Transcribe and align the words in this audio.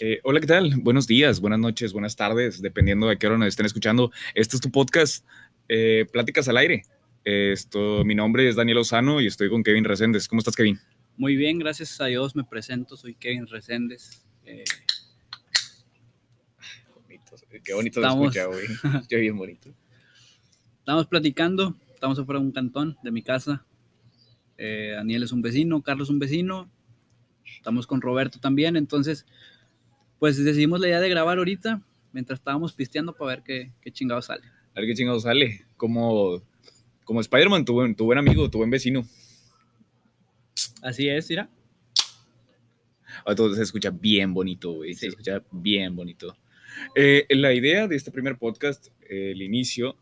Eh, 0.00 0.20
hola, 0.24 0.40
¿qué 0.40 0.46
tal? 0.46 0.74
Buenos 0.80 1.06
días, 1.06 1.40
buenas 1.40 1.60
noches, 1.60 1.92
buenas 1.92 2.16
tardes, 2.16 2.60
dependiendo 2.60 3.06
de 3.08 3.16
qué 3.16 3.26
hora 3.28 3.38
nos 3.38 3.48
estén 3.48 3.66
escuchando. 3.66 4.10
Este 4.34 4.56
es 4.56 4.60
tu 4.60 4.70
podcast, 4.70 5.24
eh, 5.68 6.06
Pláticas 6.12 6.48
al 6.48 6.56
Aire. 6.56 6.82
Esto, 7.24 8.04
mi 8.04 8.14
nombre 8.14 8.48
es 8.48 8.56
Daniel 8.56 8.76
Lozano 8.78 9.20
y 9.20 9.26
estoy 9.26 9.48
con 9.48 9.62
Kevin 9.62 9.84
Reséndez. 9.84 10.26
¿Cómo 10.28 10.40
estás, 10.40 10.56
Kevin? 10.56 10.78
Muy 11.16 11.36
bien, 11.36 11.58
gracias 11.58 12.00
a 12.00 12.06
Dios. 12.06 12.34
Me 12.34 12.44
presento, 12.44 12.96
soy 12.96 13.14
Kevin 13.14 13.46
Reséndez. 13.46 14.24
Eh, 14.44 14.64
bonito, 17.06 17.36
qué 17.64 17.72
bonito 17.74 18.00
Estamos- 18.00 18.36
escucha, 18.36 18.46
güey. 18.46 18.66
Qué 19.08 19.16
bien 19.16 19.36
bonito. 19.36 19.70
estamos 20.80 21.06
platicando, 21.06 21.76
estamos 21.94 22.18
afuera 22.18 22.40
de 22.40 22.46
un 22.46 22.52
cantón 22.52 22.96
de 23.02 23.10
mi 23.12 23.22
casa. 23.22 23.64
Eh, 24.58 24.92
Daniel 24.96 25.22
es 25.22 25.32
un 25.32 25.40
vecino, 25.40 25.82
Carlos 25.82 26.08
es 26.08 26.12
un 26.12 26.18
vecino. 26.18 26.68
Estamos 27.56 27.86
con 27.86 28.02
Roberto 28.02 28.38
también, 28.40 28.76
entonces, 28.76 29.24
pues 30.18 30.42
decidimos 30.42 30.80
la 30.80 30.88
idea 30.88 31.00
de 31.00 31.08
grabar 31.08 31.38
ahorita, 31.38 31.82
mientras 32.12 32.38
estábamos 32.38 32.72
pisteando 32.72 33.12
para 33.14 33.28
ver 33.36 33.42
qué, 33.42 33.72
qué 33.80 33.90
chingado 33.90 34.22
sale. 34.22 34.42
A 34.74 34.80
ver 34.80 34.88
qué 34.88 34.94
chingado 34.94 35.20
sale. 35.20 35.64
Como, 35.76 36.42
como 37.04 37.20
Spider-Man, 37.20 37.64
tu, 37.64 37.74
buen- 37.74 37.94
tu 37.94 38.04
buen 38.04 38.18
amigo, 38.18 38.50
tu 38.50 38.58
buen 38.58 38.70
vecino. 38.70 39.04
Así 40.82 41.08
es, 41.08 41.28
mira. 41.30 41.48
Entonces 43.26 43.56
se 43.58 43.62
escucha 43.64 43.90
bien 43.90 44.34
bonito, 44.34 44.72
güey. 44.72 44.94
Se 44.94 45.00
Sí. 45.00 45.06
escucha 45.08 45.42
bien 45.50 45.94
bonito. 45.96 46.36
Eh, 46.94 47.26
la 47.30 47.52
idea 47.54 47.86
de 47.86 47.96
este 47.96 48.10
primer 48.10 48.36
podcast, 48.36 48.88
eh, 49.08 49.30
el 49.32 49.42
inicio, 49.42 49.96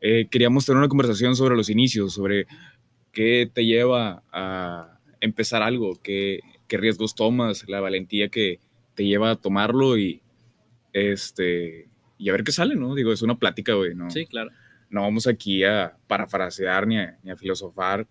eh, 0.00 0.28
queríamos 0.30 0.64
tener 0.66 0.78
una 0.78 0.88
conversación 0.88 1.34
sobre 1.34 1.56
los 1.56 1.70
inicios, 1.70 2.12
sobre 2.14 2.46
qué 3.12 3.50
te 3.52 3.64
lleva 3.64 4.22
a 4.30 5.00
empezar 5.20 5.62
algo, 5.62 5.98
qué, 6.02 6.40
qué 6.68 6.76
riesgos 6.76 7.14
tomas, 7.14 7.64
la 7.68 7.80
valentía 7.80 8.28
que 8.28 8.60
te 8.98 9.04
lleva 9.04 9.30
a 9.30 9.36
tomarlo 9.36 9.96
y, 9.96 10.20
este, 10.92 11.88
y 12.18 12.28
a 12.28 12.32
ver 12.32 12.42
qué 12.42 12.50
sale, 12.50 12.74
¿no? 12.74 12.96
Digo, 12.96 13.12
es 13.12 13.22
una 13.22 13.38
plática, 13.38 13.74
güey, 13.74 13.94
¿no? 13.94 14.10
Sí, 14.10 14.26
claro. 14.26 14.50
No 14.90 15.02
vamos 15.02 15.28
aquí 15.28 15.62
a 15.62 15.96
parafrasear 16.08 16.84
ni 16.84 16.98
a, 16.98 17.16
ni 17.22 17.30
a 17.30 17.36
filosofar. 17.36 18.08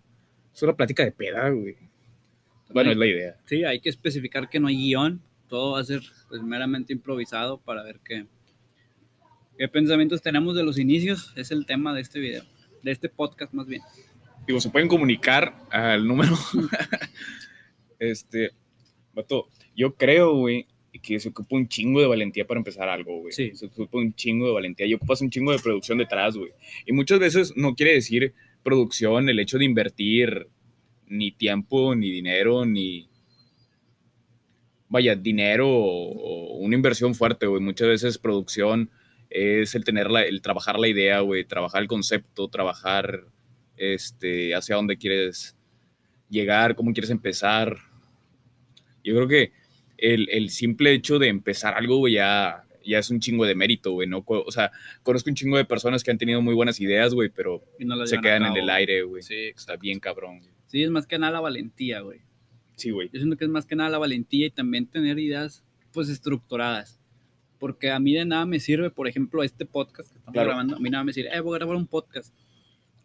Es 0.50 0.62
una 0.62 0.74
plática 0.74 1.04
de 1.04 1.12
peda, 1.12 1.50
güey. 1.50 1.76
Bueno, 2.70 2.90
es 2.90 2.96
la 2.96 3.04
idea. 3.04 3.36
Sí, 3.44 3.64
hay 3.64 3.80
que 3.80 3.90
especificar 3.90 4.48
que 4.48 4.60
no 4.60 4.68
hay 4.68 4.78
guion, 4.78 5.20
todo 5.46 5.72
va 5.72 5.80
a 5.80 5.84
ser 5.84 6.00
pues, 6.30 6.42
meramente 6.42 6.94
improvisado 6.94 7.58
para 7.58 7.82
ver 7.82 8.00
qué, 8.02 8.24
qué 9.58 9.68
pensamientos 9.68 10.22
tenemos 10.22 10.56
de 10.56 10.64
los 10.64 10.78
inicios. 10.78 11.34
Es 11.36 11.50
el 11.50 11.66
tema 11.66 11.92
de 11.92 12.00
este 12.00 12.18
video, 12.18 12.44
de 12.82 12.92
este 12.92 13.10
podcast 13.10 13.52
más 13.52 13.66
bien. 13.66 13.82
Digo, 14.46 14.58
se 14.58 14.70
pueden 14.70 14.88
comunicar 14.88 15.54
al 15.68 16.08
número. 16.08 16.34
este, 17.98 18.52
vato, 19.12 19.48
yo 19.76 19.94
creo, 19.96 20.34
güey, 20.34 20.66
que 21.02 21.20
se 21.20 21.28
ocupa 21.28 21.56
un 21.56 21.68
chingo 21.68 22.00
de 22.00 22.06
valentía 22.06 22.46
para 22.46 22.58
empezar 22.58 22.88
algo, 22.88 23.20
güey. 23.20 23.32
Sí. 23.32 23.50
Se 23.54 23.66
ocupa 23.66 23.98
un 23.98 24.14
chingo 24.14 24.46
de 24.46 24.52
valentía 24.52 24.86
y 24.86 24.94
ocupas 24.94 25.20
un 25.20 25.30
chingo 25.30 25.52
de 25.52 25.58
producción 25.58 25.98
detrás, 25.98 26.36
güey. 26.36 26.50
Y 26.86 26.92
muchas 26.92 27.18
veces 27.18 27.52
no 27.56 27.74
quiere 27.74 27.94
decir 27.94 28.34
producción 28.62 29.28
el 29.28 29.38
hecho 29.38 29.58
de 29.58 29.64
invertir 29.64 30.48
ni 31.06 31.32
tiempo, 31.32 31.94
ni 31.94 32.10
dinero, 32.10 32.64
ni. 32.64 33.08
Vaya, 34.88 35.14
dinero 35.14 35.68
o, 35.68 36.54
o 36.54 36.56
una 36.58 36.74
inversión 36.74 37.14
fuerte, 37.14 37.46
güey. 37.46 37.62
Muchas 37.62 37.88
veces 37.88 38.18
producción 38.18 38.90
es 39.30 39.74
el 39.74 39.84
tener 39.84 40.10
la, 40.10 40.22
el 40.22 40.40
trabajar 40.40 40.78
la 40.78 40.88
idea, 40.88 41.20
güey, 41.20 41.44
trabajar 41.44 41.82
el 41.82 41.88
concepto, 41.88 42.48
trabajar 42.48 43.24
este, 43.76 44.54
hacia 44.54 44.76
dónde 44.76 44.96
quieres 44.96 45.56
llegar, 46.28 46.74
cómo 46.74 46.92
quieres 46.92 47.10
empezar. 47.10 47.76
Yo 49.04 49.14
creo 49.14 49.28
que 49.28 49.52
el, 49.98 50.28
el 50.30 50.50
simple 50.50 50.92
hecho 50.92 51.18
de 51.18 51.28
empezar 51.28 51.74
algo, 51.74 51.98
güey, 51.98 52.14
ya, 52.14 52.64
ya 52.84 52.98
es 53.00 53.10
un 53.10 53.20
chingo 53.20 53.44
de 53.44 53.54
mérito, 53.54 53.92
güey, 53.92 54.08
¿no? 54.08 54.24
O 54.26 54.50
sea, 54.50 54.70
conozco 55.02 55.28
un 55.30 55.36
chingo 55.36 55.56
de 55.56 55.64
personas 55.64 56.02
que 56.02 56.10
han 56.10 56.18
tenido 56.18 56.40
muy 56.40 56.54
buenas 56.54 56.80
ideas, 56.80 57.12
güey, 57.14 57.28
pero 57.28 57.62
no 57.80 58.06
se 58.06 58.18
quedan 58.20 58.44
en 58.46 58.56
el 58.56 58.70
aire, 58.70 59.02
güey. 59.02 59.22
Sí, 59.22 59.48
Está 59.54 59.76
bien 59.76 60.00
cabrón. 60.00 60.40
Sí, 60.66 60.82
es 60.82 60.90
más 60.90 61.06
que 61.06 61.18
nada 61.18 61.32
la 61.32 61.40
valentía, 61.40 62.00
güey. 62.00 62.20
Sí, 62.76 62.90
güey. 62.90 63.08
Yo 63.12 63.18
siento 63.18 63.36
que 63.36 63.44
es 63.44 63.50
más 63.50 63.66
que 63.66 63.74
nada 63.76 63.90
la 63.90 63.98
valentía 63.98 64.46
y 64.46 64.50
también 64.50 64.86
tener 64.86 65.18
ideas, 65.18 65.64
pues, 65.92 66.08
estructuradas. 66.08 67.00
Porque 67.58 67.90
a 67.90 67.98
mí 67.98 68.12
de 68.14 68.24
nada 68.24 68.46
me 68.46 68.60
sirve, 68.60 68.88
por 68.90 69.08
ejemplo, 69.08 69.42
este 69.42 69.66
podcast 69.66 70.12
que 70.12 70.18
estamos 70.18 70.32
Claro. 70.34 70.50
grabando. 70.50 70.76
A 70.76 70.78
mí 70.78 70.88
nada 70.90 71.02
me 71.02 71.12
sirve, 71.12 71.34
eh, 71.34 71.40
voy 71.40 71.56
a 71.56 71.58
grabar 71.58 71.76
un 71.76 71.88
podcast. 71.88 72.32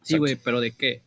Sí, 0.04 0.18
güey, 0.18 0.36
pero 0.36 0.60
¿de 0.62 0.72
qué? 0.78 1.02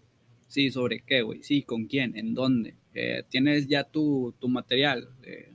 Sí, 0.49 0.71
¿sobre 0.71 1.01
qué, 1.01 1.23
güey? 1.23 1.43
Sí, 1.45 1.63
¿con 1.63 1.87
quién? 1.87 2.17
¿En 2.17 2.35
dónde? 2.35 2.75
Eh, 2.95 3.23
¿Tienes 3.29 3.69
ya 3.69 3.85
tu, 3.85 4.35
tu 4.41 4.49
material? 4.49 5.11
Eh, 5.23 5.53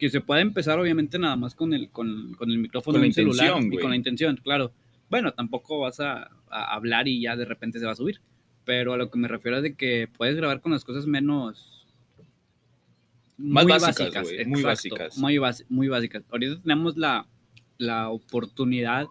que 0.00 0.10
se 0.10 0.20
puede 0.20 0.40
empezar, 0.40 0.78
obviamente, 0.80 1.18
nada 1.18 1.36
más 1.36 1.54
con 1.54 1.74
el, 1.74 1.90
con, 1.90 2.34
con 2.34 2.50
el 2.50 2.58
micrófono 2.58 2.94
Con 2.94 3.02
de 3.02 3.06
la 3.06 3.10
un 3.10 3.14
celular 3.14 3.46
intención, 3.48 3.72
y 3.72 3.82
con 3.82 3.90
la 3.90 3.96
intención, 3.96 4.36
claro. 4.42 4.72
Bueno, 5.10 5.32
tampoco 5.32 5.78
vas 5.78 6.00
a, 6.00 6.30
a 6.48 6.74
hablar 6.74 7.06
y 7.06 7.20
ya 7.20 7.36
de 7.36 7.44
repente 7.44 7.78
se 7.78 7.86
va 7.86 7.92
a 7.92 7.96
subir. 7.96 8.20
Pero 8.64 8.92
a 8.92 8.96
lo 8.96 9.10
que 9.10 9.18
me 9.18 9.28
refiero 9.28 9.58
es 9.58 9.62
de 9.62 9.74
que 9.74 10.08
puedes 10.16 10.36
grabar 10.36 10.60
con 10.60 10.72
las 10.72 10.84
cosas 10.84 11.06
menos... 11.06 11.86
Más 13.36 13.66
básicas, 13.66 14.22
güey, 14.22 14.44
muy 14.46 14.62
básicas. 14.62 15.18
Muy, 15.18 15.38
muy 15.68 15.88
básicas. 15.88 16.22
Ahorita 16.30 16.60
tenemos 16.60 16.96
la, 16.96 17.26
la 17.78 18.10
oportunidad 18.10 19.06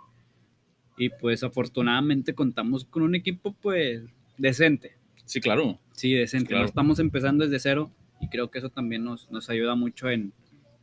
y 0.98 1.10
pues 1.10 1.44
afortunadamente 1.44 2.34
contamos 2.36 2.86
con 2.86 3.02
un 3.02 3.16
equipo 3.16 3.54
pues 3.54 4.04
decente. 4.38 4.94
Sí, 5.26 5.42
claro. 5.42 5.80
Sí, 5.94 6.14
decente. 6.14 6.50
Claro. 6.50 6.64
No 6.64 6.68
estamos 6.68 7.00
empezando 7.00 7.44
desde 7.44 7.60
cero 7.60 7.92
y 8.22 8.28
creo 8.30 8.52
que 8.52 8.60
eso 8.60 8.70
también 8.70 9.04
nos, 9.04 9.32
nos 9.32 9.50
ayuda 9.50 9.76
mucho 9.76 10.10
en 10.10 10.32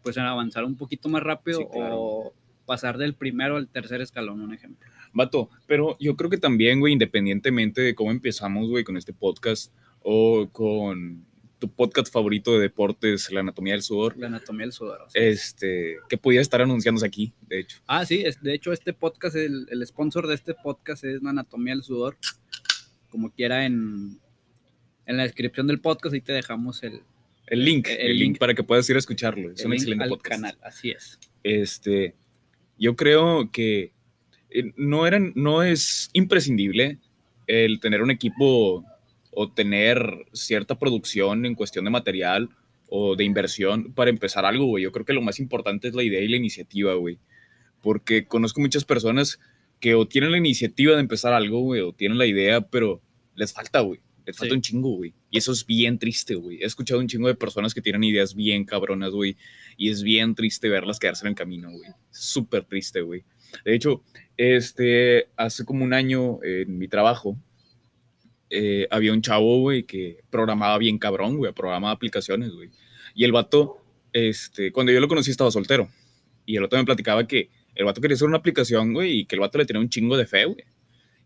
pues 0.06 0.16
en 0.18 0.22
avanzar 0.22 0.64
un 0.64 0.76
poquito 0.76 1.08
más 1.08 1.20
rápido 1.20 1.58
Sí, 1.58 1.66
claro. 1.72 1.96
o 1.98 2.34
pasar 2.64 2.96
del 2.96 3.14
primero 3.14 3.56
al 3.56 3.66
tercer 3.66 4.00
escalón, 4.00 4.40
un 4.40 4.54
ejemplo. 4.54 4.88
Vato, 5.12 5.50
pero 5.66 5.96
yo 5.98 6.14
creo 6.14 6.30
que 6.30 6.38
también, 6.38 6.78
güey, 6.78 6.92
independientemente 6.92 7.80
de 7.80 7.96
cómo 7.96 8.12
empezamos, 8.12 8.68
güey, 8.68 8.84
con 8.84 8.96
este 8.96 9.12
podcast 9.12 9.72
o 10.00 10.48
con 10.52 11.26
tu 11.58 11.68
podcast 11.68 12.12
favorito 12.12 12.52
de 12.54 12.60
deportes, 12.60 13.32
La 13.32 13.40
Anatomía 13.40 13.72
del 13.72 13.82
Sudor, 13.82 14.16
La 14.16 14.28
anatomía 14.28 14.62
del 14.66 14.72
sudor. 14.72 15.00
o 15.02 15.10
sea. 15.10 15.20
este, 15.20 15.96
que 16.08 16.18
pudiera 16.18 16.42
estar 16.42 16.60
anunciándose 16.62 17.04
aquí, 17.06 17.32
de 17.48 17.58
hecho. 17.60 17.78
Ah, 17.88 18.06
sí, 18.06 18.22
es, 18.24 18.40
de 18.40 18.54
hecho 18.54 18.72
este 18.72 18.92
podcast, 18.92 19.34
el, 19.34 19.66
el 19.72 19.84
sponsor 19.86 20.28
de 20.28 20.34
este 20.36 20.54
podcast 20.54 21.02
es 21.02 21.20
la 21.20 21.30
anatomía 21.30 21.74
del 21.74 21.82
sudor. 21.82 22.16
Como 23.10 23.30
quiera 23.32 23.64
en, 23.66 24.20
en 25.06 25.16
la 25.16 25.24
descripción 25.24 25.66
del 25.66 25.80
podcast 25.80 26.14
ahí 26.14 26.20
te 26.20 26.32
dejamos 26.32 26.82
el, 26.84 27.00
El 27.46 27.64
link, 27.64 27.88
El 27.88 27.98
el, 27.98 28.18
link, 28.18 28.20
link. 28.20 28.38
para 28.38 28.54
que 28.54 28.62
puedas 28.62 28.88
ir 28.90 28.96
a 28.96 28.98
escucharlo. 28.98 29.52
Es 29.52 29.60
el 29.60 29.66
un 29.66 29.72
link 29.72 29.80
excelente 29.82 30.04
al 30.04 30.10
podcast. 30.10 30.34
canal, 30.34 30.58
así 30.62 30.90
es. 30.90 31.18
Este, 31.42 32.14
yo 32.78 32.96
creo 32.96 33.50
que 33.52 33.92
eh, 34.50 34.72
no, 34.76 35.06
eran, 35.06 35.32
no 35.36 35.62
es 35.62 36.10
imprescindible 36.12 36.98
el 37.46 37.78
tener 37.80 38.02
un 38.02 38.10
equipo 38.10 38.84
o 39.30 39.52
tener 39.52 40.26
cierta 40.32 40.78
producción 40.78 41.46
en 41.46 41.54
cuestión 41.54 41.84
de 41.84 41.90
material 41.90 42.48
o 42.88 43.16
de 43.16 43.24
inversión 43.24 43.92
para 43.92 44.10
empezar 44.10 44.44
algo, 44.44 44.66
güey. 44.66 44.84
Yo 44.84 44.92
creo 44.92 45.04
que 45.04 45.12
lo 45.12 45.22
más 45.22 45.38
importante 45.38 45.88
es 45.88 45.94
la 45.94 46.02
idea 46.02 46.20
y 46.20 46.28
la 46.28 46.36
iniciativa, 46.36 46.94
güey. 46.94 47.18
Porque 47.82 48.26
conozco 48.26 48.60
muchas 48.60 48.84
personas 48.84 49.38
que 49.80 49.94
o 49.94 50.06
tienen 50.08 50.32
la 50.32 50.38
iniciativa 50.38 50.94
de 50.94 51.00
empezar 51.00 51.32
algo, 51.32 51.60
güey, 51.60 51.80
o 51.82 51.92
tienen 51.92 52.18
la 52.18 52.26
idea, 52.26 52.62
pero 52.62 53.02
les 53.34 53.52
falta, 53.52 53.80
güey. 53.80 54.00
Les 54.26 54.37
falta 54.37 54.53
Sí. 54.53 54.56
un 54.56 54.62
chingo, 54.62 54.91
güey. 54.97 55.14
Y 55.31 55.38
eso 55.38 55.53
es 55.53 55.64
bien 55.64 55.98
triste, 55.98 56.34
güey. 56.34 56.60
He 56.60 56.66
escuchado 56.66 57.00
un 57.00 57.06
chingo 57.06 57.28
de 57.28 57.37
personas 57.37 57.72
que 57.72 57.81
tienen 57.81 58.03
ideas 58.04 58.34
bien 58.34 58.64
cabronas, 58.64 59.12
güey. 59.12 59.37
Y 59.76 59.88
es 59.91 60.03
bien 60.03 60.34
triste 60.34 60.69
verlas 60.69 60.98
quedarse 60.98 61.25
en 61.25 61.31
el 61.31 61.34
camino, 61.37 61.70
güey. 61.70 61.91
Súper 62.10 62.65
triste, 62.65 63.00
güey. 63.03 63.22
De 63.65 63.75
hecho, 63.75 64.03
este, 64.36 65.28
hace 65.36 65.65
como 65.65 65.84
un 65.84 65.92
año 65.92 66.42
en 66.42 66.76
mi 66.76 66.88
trabajo, 66.88 67.38
eh, 68.50 68.86
había 68.91 69.12
un 69.12 69.22
chavo, 69.22 69.60
güey, 69.60 69.84
que 69.84 70.19
programaba 70.31 70.78
bien 70.78 70.98
cabrón, 70.98 71.36
güey, 71.36 71.53
programaba 71.53 71.92
aplicaciones, 71.92 72.50
güey. 72.50 72.70
Y 73.15 73.25
el 73.25 73.32
vato, 73.32 73.78
este, 74.12 74.72
cuando 74.72 74.92
yo 74.92 75.00
lo 75.00 75.09
conocí 75.09 75.31
estaba 75.31 75.50
soltero. 75.50 75.89
Y 76.45 76.56
el 76.56 76.62
vato 76.62 76.77
me 76.77 76.84
platicaba 76.84 77.27
que 77.27 77.50
el 77.74 77.84
vato 77.84 78.00
quería 78.00 78.15
hacer 78.15 78.28
una 78.28 78.39
aplicación, 78.39 78.92
güey, 78.92 79.21
y 79.21 79.24
que 79.27 79.36
el 79.36 79.41
vato 79.41 79.59
le 79.59 79.66
tenía 79.66 79.80
un 79.80 79.89
chingo 79.89 80.16
de 80.16 80.27
fe, 80.27 80.45
güey. 80.45 80.65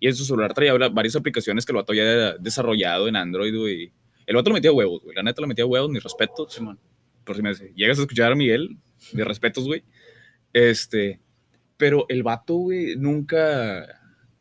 Y 0.00 0.08
en 0.08 0.14
su 0.17 0.25
celular 0.25 0.55
traía 0.55 0.73
varias 0.88 1.14
aplicaciones 1.14 1.64
que 1.67 1.73
el 1.73 1.76
vato 1.76 1.93
había 1.93 2.32
desarrollado 2.38 3.06
en 3.06 3.17
Android, 3.17 3.55
güey. 3.55 3.93
El 4.26 4.37
vato 4.37 4.49
le 4.50 4.55
metía 4.55 4.73
huevos, 4.73 5.02
güey. 5.02 5.14
La 5.14 5.23
neta 5.23 5.43
le 5.43 5.47
metía 5.49 5.67
huevos, 5.67 5.91
mis 5.91 6.02
respetos 6.02 6.58
por 7.25 7.37
si 7.37 7.43
me 7.43 7.52
llegas 7.76 7.99
a 7.99 8.02
escuchar 8.02 8.32
a 8.32 8.35
Miguel, 8.35 8.79
de 9.12 9.25
respetos, 9.25 9.64
güey. 9.67 9.85
Este, 10.52 11.20
pero 11.76 12.06
el 12.08 12.23
vato, 12.23 12.55
güey, 12.55 12.97
nunca, 12.97 13.87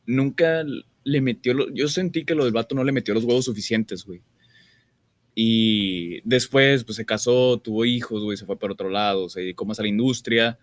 nunca 0.06 0.64
le 1.04 1.22
metió, 1.22 1.54
lo- 1.54 1.70
yo 1.74 1.88
sentí 1.88 2.24
que 2.24 2.36
lo 2.36 2.46
del 2.46 2.54
vato 2.54 2.74
no 2.74 2.84
le 2.84 2.92
metió 2.92 3.14
los 3.14 3.26
huevos 3.26 3.46
suficientes, 3.46 4.06
güey. 4.06 4.22
Y 5.36 6.22
después, 6.28 6.84
pues 6.84 6.96
se 6.98 7.06
casó, 7.06 7.60
tuvo 7.60 7.86
hijos, 7.86 8.24
güey, 8.24 8.38
se 8.38 8.46
fue 8.46 8.58
para 8.58 8.74
otro 8.74 8.90
lado, 8.90 9.30
se 9.30 9.42
dedicó 9.42 9.66
más 9.66 9.80
a 9.80 9.84
la 9.84 9.88
industria. 9.90 10.58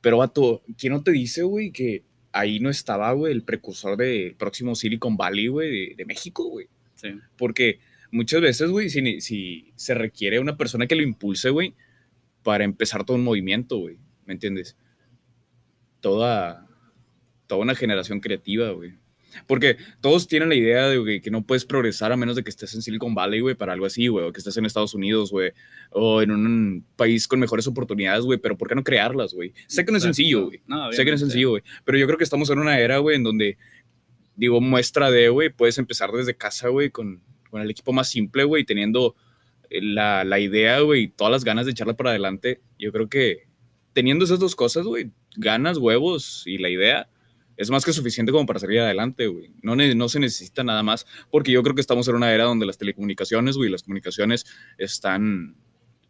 Pero, 0.00 0.18
vato, 0.18 0.62
¿quién 0.78 0.92
no 0.92 1.02
te 1.02 1.10
dice, 1.12 1.42
güey, 1.42 1.72
que 1.72 2.04
ahí 2.36 2.60
no 2.60 2.68
estaba, 2.68 3.12
güey, 3.12 3.32
el 3.32 3.42
precursor 3.42 3.96
del 3.96 4.34
próximo 4.34 4.74
Silicon 4.74 5.16
Valley, 5.16 5.48
güey, 5.48 5.70
de, 5.70 5.94
de 5.96 6.04
México, 6.04 6.44
güey? 6.44 6.68
Sí. 6.94 7.08
Porque 7.36 7.80
muchas 8.10 8.40
veces, 8.40 8.70
güey, 8.70 8.90
si, 8.90 9.20
si 9.20 9.72
se 9.74 9.94
requiere 9.94 10.38
una 10.38 10.56
persona 10.56 10.86
que 10.86 10.96
lo 10.96 11.02
impulse, 11.02 11.50
güey, 11.50 11.74
para 12.42 12.64
empezar 12.64 13.04
todo 13.04 13.16
un 13.16 13.24
movimiento, 13.24 13.78
güey. 13.78 13.98
¿Me 14.26 14.34
entiendes? 14.34 14.76
Toda, 16.00 16.68
toda 17.46 17.62
una 17.62 17.74
generación 17.74 18.20
creativa, 18.20 18.70
güey. 18.70 18.94
Porque 19.46 19.76
todos 20.00 20.26
tienen 20.28 20.48
la 20.48 20.54
idea 20.54 20.88
de 20.88 20.98
güey, 20.98 21.20
que 21.20 21.30
no 21.30 21.42
puedes 21.42 21.64
progresar 21.64 22.12
a 22.12 22.16
menos 22.16 22.36
de 22.36 22.42
que 22.42 22.50
estés 22.50 22.74
en 22.74 22.82
Silicon 22.82 23.14
Valley, 23.14 23.40
güey, 23.40 23.54
para 23.54 23.72
algo 23.72 23.86
así, 23.86 24.08
güey, 24.08 24.26
o 24.26 24.32
que 24.32 24.38
estés 24.38 24.56
en 24.56 24.64
Estados 24.64 24.94
Unidos, 24.94 25.30
güey, 25.30 25.52
o 25.90 26.22
en 26.22 26.30
un 26.30 26.86
país 26.96 27.28
con 27.28 27.40
mejores 27.40 27.66
oportunidades, 27.66 28.24
güey, 28.24 28.38
pero 28.38 28.56
¿por 28.56 28.68
qué 28.68 28.74
no 28.74 28.84
crearlas, 28.84 29.34
güey? 29.34 29.52
Sé 29.66 29.84
que 29.84 29.92
no 29.92 29.98
es 29.98 30.04
sencillo, 30.04 30.46
güey. 30.46 30.60
No, 30.66 30.92
sé 30.92 31.04
que 31.04 31.10
no 31.10 31.14
es 31.14 31.20
sencillo, 31.20 31.50
güey, 31.50 31.62
pero 31.84 31.98
yo 31.98 32.06
creo 32.06 32.18
que 32.18 32.24
estamos 32.24 32.50
en 32.50 32.58
una 32.58 32.78
era, 32.78 32.98
güey, 32.98 33.16
en 33.16 33.24
donde, 33.24 33.58
digo, 34.36 34.60
muestra 34.60 35.10
de, 35.10 35.28
güey, 35.28 35.50
puedes 35.50 35.78
empezar 35.78 36.10
desde 36.12 36.36
casa, 36.36 36.68
güey, 36.68 36.90
con, 36.90 37.22
con 37.50 37.60
el 37.60 37.70
equipo 37.70 37.92
más 37.92 38.10
simple, 38.10 38.44
güey, 38.44 38.64
teniendo 38.64 39.14
eh, 39.70 39.80
la, 39.82 40.24
la 40.24 40.38
idea, 40.38 40.80
güey, 40.80 41.04
y 41.04 41.08
todas 41.08 41.30
las 41.30 41.44
ganas 41.44 41.66
de 41.66 41.72
echarla 41.72 41.94
para 41.94 42.10
adelante. 42.10 42.60
Yo 42.78 42.92
creo 42.92 43.08
que 43.08 43.46
teniendo 43.92 44.24
esas 44.24 44.38
dos 44.38 44.54
cosas, 44.54 44.84
güey, 44.84 45.10
ganas, 45.36 45.78
huevos 45.78 46.42
y 46.46 46.58
la 46.58 46.68
idea, 46.68 47.08
es 47.56 47.70
más 47.70 47.84
que 47.84 47.92
suficiente 47.92 48.32
como 48.32 48.46
para 48.46 48.58
salir 48.60 48.80
adelante, 48.80 49.26
güey. 49.26 49.50
No, 49.62 49.74
no 49.76 50.08
se 50.08 50.20
necesita 50.20 50.62
nada 50.64 50.82
más, 50.82 51.06
porque 51.30 51.52
yo 51.52 51.62
creo 51.62 51.74
que 51.74 51.80
estamos 51.80 52.06
en 52.08 52.14
una 52.16 52.32
era 52.32 52.44
donde 52.44 52.66
las 52.66 52.78
telecomunicaciones, 52.78 53.56
güey, 53.56 53.70
las 53.70 53.82
comunicaciones 53.82 54.44
están, 54.78 55.56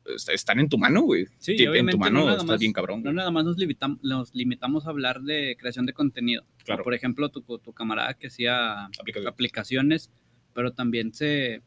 est- 0.07 0.29
están 0.31 0.59
en 0.61 0.69
tu 0.69 0.79
mano, 0.79 1.03
güey. 1.03 1.27
Sí, 1.39 1.57
en 1.59 1.87
tu 1.87 1.93
no 1.93 1.99
mano 1.99 2.21
nada 2.25 2.33
está 2.39 2.47
más- 2.47 2.61
bien 2.61 2.73
cabrón. 2.73 2.99
No 3.01 3.05
güey. 3.05 3.15
nada 3.17 3.31
más 3.31 3.45
nos, 3.45 3.57
limitam- 3.57 3.99
nos 4.03 4.35
limitamos 4.35 4.87
a 4.87 4.91
hablar 4.91 5.23
de 5.23 5.57
creación 5.59 5.87
de 5.87 5.93
contenido. 5.93 6.45
Claro. 6.65 6.83
Por 6.85 6.95
ejemplo, 6.95 7.29
tu, 7.29 7.41
tu 7.43 7.73
camarada 7.73 8.15
que 8.15 8.27
hacía 8.29 8.87
Aplicaciones. 8.87 9.33
aplicaciones, 9.33 10.11
pero 10.55 10.73
también 10.73 11.13
se 11.15 11.63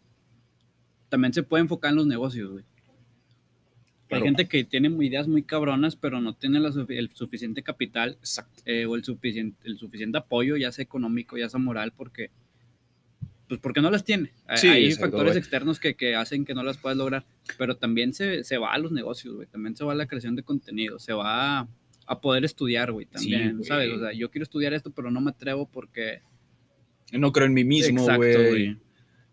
también 1.09 1.33
se 1.33 1.41
puede 1.43 1.61
enfocar 1.63 1.89
en 1.91 1.95
los 1.97 2.05
negocios, 2.05 2.51
güey. 2.51 2.63
Claro. 4.09 4.23
Hay 4.23 4.27
gente 4.29 4.47
que 4.47 4.63
tiene 4.65 4.89
ideas 5.06 5.27
muy 5.27 5.44
cabronas, 5.44 5.95
pero 5.95 6.19
no 6.19 6.33
tiene 6.33 6.59
la 6.59 6.71
el 6.89 7.11
suficiente 7.13 7.61
capital 7.63 8.17
eh, 8.65 8.85
o 8.85 8.95
el 8.95 9.03
suficiente, 9.06 9.57
el 9.65 9.77
suficiente 9.77 10.17
apoyo, 10.17 10.57
ya 10.57 10.71
sea 10.71 10.83
económico, 10.83 11.38
ya 11.38 11.47
sea 11.47 11.59
moral, 11.59 11.94
porque 11.95 12.31
pues 13.47 13.59
porque 13.61 13.81
no 13.81 13.89
las 13.89 14.03
tiene. 14.03 14.31
Hay- 14.47 14.57
Sí, 14.57 14.67
Hay 14.67 14.91
factores 14.94 15.33
güey. 15.33 15.38
externos 15.39 15.79
que, 15.79 15.95
que 15.95 16.15
hacen 16.15 16.45
que 16.45 16.53
no 16.53 16.63
las 16.63 16.77
puedas 16.77 16.97
lograr, 16.97 17.25
pero 17.57 17.77
también 17.77 18.13
se, 18.13 18.44
se 18.44 18.57
va 18.57 18.73
a 18.73 18.77
los 18.77 18.91
negocios, 18.91 19.35
güey. 19.35 19.47
También 19.47 19.75
se 19.75 19.83
va 19.85 19.94
a 19.94 19.95
la 19.95 20.07
creación 20.07 20.35
de 20.35 20.44
contenido, 20.44 21.00
se 21.00 21.13
va 21.13 21.59
a, 21.61 21.67
a 22.06 22.21
poder 22.21 22.45
estudiar, 22.45 22.91
güey, 22.91 23.06
también, 23.07 23.57
güey. 23.57 23.67
¿sabes? 23.67 23.91
O 23.91 24.00
sea, 24.00 24.13
yo 24.13 24.29
quiero 24.29 24.44
estudiar 24.44 24.73
esto, 24.73 24.91
pero 24.91 25.09
no 25.11 25.21
me 25.21 25.31
atrevo 25.31 25.67
porque... 25.67 26.21
No 27.11 27.31
creo 27.31 27.47
en 27.47 27.53
mí 27.56 27.63
mismo, 27.63 28.06
güey. 28.17 28.77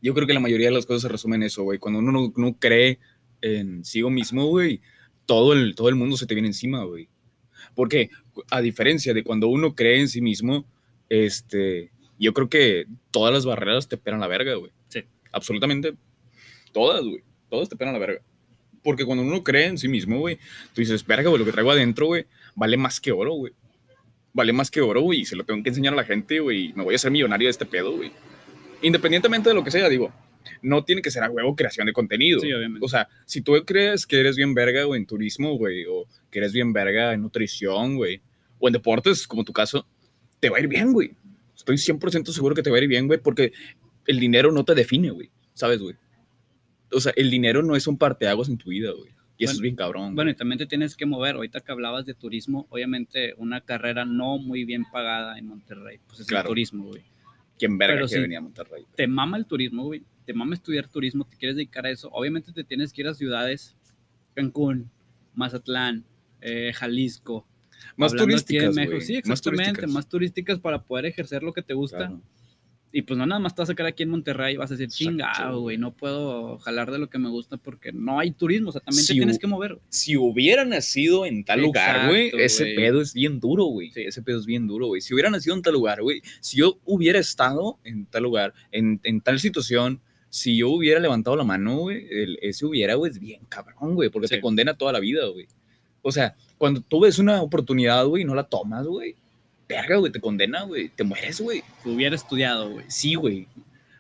Yo 0.03 0.15
creo 0.15 0.27
que 0.27 0.35
la 0.35 0.41
mayoría 0.41 0.69
de 0.69 0.75
las 0.75 0.87
cosas 0.87 1.03
se 1.03 1.09
resumen 1.09 1.43
en 1.43 1.47
eso, 1.49 1.63
güey. 1.65 1.79
Cuando 1.79 1.99
uno 2.01 2.13
no, 2.13 2.33
no 2.37 2.55
cree 2.59 2.99
en 3.47 3.85
sí 3.85 4.03
mismo, 4.05 4.47
güey, 4.47 4.81
todo 5.25 5.53
el, 5.53 5.75
todo 5.75 5.89
el 5.89 5.95
mundo 5.95 6.17
se 6.17 6.27
te 6.27 6.35
viene 6.35 6.49
encima, 6.49 6.85
güey. 6.85 7.09
Porque, 7.75 8.11
a 8.51 8.61
diferencia 8.61 9.15
de 9.15 9.23
cuando 9.23 9.49
uno 9.49 9.75
cree 9.75 10.01
en 10.01 10.09
sí 10.09 10.21
mismo, 10.21 10.67
este, 11.09 11.93
yo 12.19 12.33
creo 12.33 12.49
que 12.49 12.87
todas 13.11 13.33
las 13.33 13.47
barreras 13.47 13.89
te 13.89 13.97
pegan 13.97 14.21
la 14.21 14.27
verga, 14.27 14.55
güey. 14.55 14.73
Sí. 14.89 15.05
Absolutamente 15.33 15.95
todas, 16.73 17.05
güey. 17.05 17.23
Todas 17.49 17.69
te 17.69 17.77
pegan 17.77 17.95
la 17.95 18.01
verga. 18.01 18.21
Porque 18.83 19.05
cuando 19.05 19.23
uno 19.25 19.43
cree 19.43 19.67
en 19.67 19.79
sí 19.79 19.89
mismo, 19.89 20.19
güey, 20.19 20.37
tú 20.73 20.81
dices, 20.81 21.07
verga, 21.07 21.29
güey, 21.29 21.39
lo 21.39 21.45
que 21.45 21.53
traigo 21.53 21.71
adentro, 21.71 22.07
güey, 22.07 22.27
vale 22.55 22.77
más 22.77 23.01
que 23.01 23.13
oro, 23.13 23.35
güey. 23.35 23.53
Vale 24.33 24.53
más 24.53 24.71
que 24.71 24.81
oro, 24.81 25.01
güey, 25.01 25.21
y 25.21 25.25
se 25.25 25.37
lo 25.37 25.45
tengo 25.45 25.63
que 25.63 25.71
enseñar 25.71 25.93
a 25.93 25.97
la 25.97 26.05
gente, 26.05 26.41
güey. 26.41 26.67
y 26.67 26.73
Me 26.75 26.85
voy 26.85 26.95
a 26.95 26.97
hacer 26.97 27.11
millonario 27.11 27.47
de 27.47 27.51
este 27.51 27.65
pedo, 27.65 27.97
güey. 27.97 28.13
Independientemente 28.83 29.49
de 29.49 29.55
lo 29.55 29.65
que 29.65 29.71
sea, 29.71 29.89
digo, 29.89 30.13
no 30.63 30.85
tiene 30.85 31.03
que 31.03 31.11
ser 31.11 31.23
a 31.23 31.31
huevo 31.31 31.55
creación 31.57 31.87
de 31.87 31.93
contenido. 31.93 32.41
Sí, 32.41 32.53
obviamente. 32.53 32.85
O 32.85 32.89
sea, 32.89 33.09
si 33.25 33.41
tú 33.43 33.53
crees 33.65 34.07
que 34.07 34.21
eres 34.21 34.37
bien 34.37 34.55
verga, 34.55 34.85
güey, 34.85 35.01
en 35.01 35.07
turismo, 35.07 35.57
güey, 35.57 35.85
o 35.87 36.07
que 36.31 36.39
eres 36.39 36.53
bien 36.53 36.73
verga 36.73 37.13
en 37.13 37.23
nutrición, 37.23 37.97
güey, 37.97 38.21
o 38.59 38.69
en 38.69 38.73
deportes, 38.73 39.27
como 39.27 39.45
tu 39.45 39.53
caso, 39.53 39.87
te 40.41 40.49
va 40.51 40.59
a 40.59 40.61
ir 40.61 40.69
bien, 40.69 40.93
güey. 40.93 41.13
Estoy 41.55 41.77
100% 41.77 42.27
seguro 42.33 42.55
que 42.55 42.63
te 42.63 42.71
va 42.71 42.77
a 42.77 42.81
ir 42.83 42.89
bien, 42.89 43.07
güey, 43.07 43.19
porque 43.21 43.53
el 44.07 44.21
dinero 44.21 44.53
no 44.53 44.65
te 44.65 44.75
define, 44.75 45.11
güey. 45.11 45.31
¿Sabes, 45.55 45.81
güey? 45.81 45.97
O 46.93 47.01
sea, 47.01 47.13
el 47.17 47.31
dinero 47.31 47.63
no 47.63 47.75
es 47.77 47.87
un 47.87 47.99
parteaguas 47.99 48.49
en 48.49 48.59
tu 48.59 48.71
vida, 48.71 48.91
güey. 48.93 49.11
Y 49.39 49.45
eso 49.45 49.51
Bueno, 49.53 49.57
es 49.59 49.61
bien 49.63 49.77
cabrón. 49.77 50.15
Bueno, 50.15 50.31
y 50.31 50.33
güey. 50.35 50.39
también 50.39 50.59
te 50.59 50.67
tienes 50.67 50.97
que 50.97 51.05
mover. 51.05 51.35
Ahorita 51.37 51.61
que 51.61 51.73
hablabas 51.73 52.07
de 52.07 52.15
turismo, 52.15 52.67
obviamente 52.71 53.35
una 53.37 53.61
carrera 53.61 54.05
no 54.07 54.39
muy 54.39 54.65
bien 54.65 54.85
pagada 54.91 55.37
en 55.39 55.47
Monterrey, 55.47 55.99
pues 56.07 56.21
es 56.21 56.27
Claro. 56.27 56.45
el 56.45 56.49
turismo, 56.49 56.87
güey. 56.87 57.03
¿Quién 57.59 57.77
verga 57.77 57.95
pero 57.97 58.07
que 58.07 58.15
sí. 58.15 58.21
venía 58.21 58.39
a 58.39 58.43
Monterrey? 58.43 58.85
te 58.95 59.07
mama 59.07 59.37
el 59.37 59.47
turismo, 59.47 59.85
güey, 59.85 60.03
te 60.27 60.35
mama 60.35 60.55
estudiar 60.55 60.89
turismo, 60.89 61.25
te 61.25 61.37
quieres 61.37 61.57
dedicar 61.57 61.87
a 61.87 61.91
eso, 61.91 62.11
obviamente 62.13 62.53
te 62.53 62.65
tienes 62.65 62.93
que 62.93 63.01
ir 63.03 63.09
a 63.09 63.15
ciudades, 63.15 63.77
Cancún, 64.35 64.91
Mazatlán, 65.35 66.05
eh, 66.41 66.73
Jalisco. 66.75 67.47
Más 67.97 68.13
turísticas, 68.15 68.75
México. 68.75 69.01
Sí, 69.01 69.13
Más 69.15 69.19
exactamente, 69.21 69.65
turísticas. 69.65 69.91
más 69.91 70.09
turísticas 70.09 70.59
para 70.59 70.83
poder 70.83 71.07
ejercer 71.07 71.43
lo 71.43 71.53
que 71.53 71.63
te 71.63 71.75
gusta. 71.75 71.99
Claro. 71.99 72.21
Y 72.93 73.03
pues 73.03 73.19
no 73.19 73.27
nada 73.27 73.39
más 73.41 73.55
te 73.55 73.61
vas 73.61 73.69
a 73.69 73.73
sacar 73.73 73.85
aquí 73.87 74.05
en 74.05 74.09
Monterrey 74.11 74.55
y 74.55 74.57
vas 74.57 74.71
a 74.71 74.75
decir, 74.75 74.87
Exacto, 74.87 75.05
chingado, 75.11 75.61
güey, 75.61 75.77
no 75.77 75.95
puedo 75.95 76.57
jalar 76.59 76.91
de 76.91 76.99
lo 76.99 77.11
que 77.11 77.19
me 77.19 77.29
gusta 77.29 77.59
porque 77.59 77.93
no 77.93 78.19
hay 78.19 78.31
turismo, 78.31 78.71
o 78.71 78.73
sea, 78.73 78.81
también 78.81 79.03
Sí, 79.05 79.13
te 79.13 79.19
tienes 79.19 79.39
que 79.39 79.47
mover. 79.47 79.79
si 79.91 80.17
hubiera 80.17 80.65
nacido 80.65 81.27
en 81.27 81.45
tal 81.45 81.61
lugar, 81.61 82.09
güey, 82.09 82.27
Exacto, 82.29 82.45
ese 82.45 82.65
güey. 82.65 82.77
pedo 82.77 83.03
es 83.03 83.13
bien 83.13 83.39
duro, 83.41 83.65
güey. 83.65 83.91
Sí. 83.91 84.03
Ese 84.03 84.23
pedo 84.23 84.39
es 84.39 84.47
bien 84.47 84.67
duro, 84.67 84.87
güey. 84.87 85.03
Si 85.03 85.13
hubiera 85.13 85.29
nacido 85.29 85.55
en 85.57 85.63
tal 85.63 85.75
lugar, 85.75 86.01
güey, 86.01 86.23
si 86.41 86.57
yo 86.59 86.79
hubiera 86.85 87.19
estado 87.19 87.79
en 87.85 88.07
tal 88.07 88.23
lugar, 88.23 88.55
en, 88.73 89.01
en 89.03 89.21
tal 89.21 89.41
situación, 89.41 90.01
si 90.29 90.57
yo 90.57 90.71
hubiera 90.71 91.01
levantado 91.01 91.37
la 91.37 91.45
mano, 91.45 91.79
güey, 91.79 92.07
el- 92.11 92.39
ese 92.43 92.67
hubiera, 92.67 92.95
güey, 92.95 93.13
es 93.13 93.19
bien 93.19 93.43
cabrón, 93.49 93.95
güey, 93.95 94.11
porque 94.11 94.29
Sí. 94.29 94.35
te 94.37 94.41
condena 94.41 94.77
toda 94.77 94.93
la 94.93 95.01
vida, 95.01 95.27
güey. 95.27 95.47
O 96.03 96.13
sea, 96.13 96.35
cuando 96.59 96.81
tú 96.81 97.01
ves 97.01 97.19
una 97.19 97.43
oportunidad, 97.43 98.05
güey, 98.07 98.23
y 98.23 98.27
no 98.27 98.35
la 98.35 98.45
tomas, 98.45 98.87
güey, 98.87 99.17
verga, 99.69 99.97
güey, 99.97 100.13
te 100.13 100.21
condena, 100.21 100.63
güey, 100.63 100.89
te 100.91 101.03
mueres, 101.05 101.41
güey. 101.41 101.63
Hubiera 101.85 102.15
estudiado, 102.15 102.71
güey. 102.71 102.85
Sí, 102.89 103.15
güey. 103.15 103.49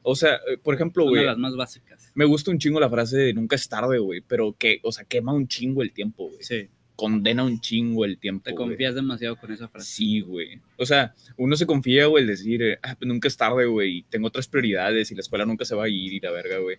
O 0.02 0.14
sea, 0.14 0.34
eh, 0.48 0.56
por 0.62 0.74
ejemplo, 0.74 1.02
Una 1.04 1.10
güey, 1.10 1.20
de 1.22 1.26
las 1.26 1.38
más 1.38 1.56
básicas. 1.56 2.12
me 2.14 2.24
gusta 2.24 2.52
un 2.52 2.58
chingo 2.60 2.78
la 2.78 2.88
frase 2.88 3.16
de 3.16 3.32
nunca 3.34 3.56
es 3.56 3.68
tarde, 3.68 3.98
güey, 3.98 4.20
pero 4.20 4.54
que, 4.56 4.78
o 4.84 4.92
sea, 4.92 5.04
quema 5.04 5.32
un 5.32 5.48
chingo 5.48 5.82
el 5.82 5.92
tiempo, 5.92 6.28
güey 6.28 6.42
Sí, 6.42 6.68
condena 6.96 7.44
un 7.44 7.60
chingo 7.60 8.04
el 8.04 8.18
tiempo. 8.18 8.44
te 8.44 8.52
güey. 8.52 8.68
confías 8.68 8.94
demasiado 8.94 9.36
con 9.36 9.52
esa 9.52 9.68
frase. 9.68 9.86
Sí, 9.86 10.20
güey. 10.20 10.60
O 10.76 10.86
sea, 10.86 11.14
uno 11.36 11.54
se 11.54 11.66
confía, 11.66 12.06
güey, 12.06 12.22
el 12.22 12.28
decir, 12.28 12.62
eh, 12.62 12.78
ah, 12.82 12.96
pues 12.98 13.06
nunca 13.06 13.28
es 13.28 13.36
tarde, 13.36 13.66
güey, 13.66 13.98
y 13.98 14.02
tengo 14.04 14.28
otras 14.28 14.48
prioridades 14.48 15.10
y 15.10 15.14
la 15.14 15.20
escuela 15.20 15.44
nunca 15.44 15.64
se 15.64 15.74
va 15.74 15.84
a 15.84 15.88
ir 15.88 16.12
y 16.12 16.20
la 16.20 16.30
verga, 16.30 16.58
güey. 16.58 16.78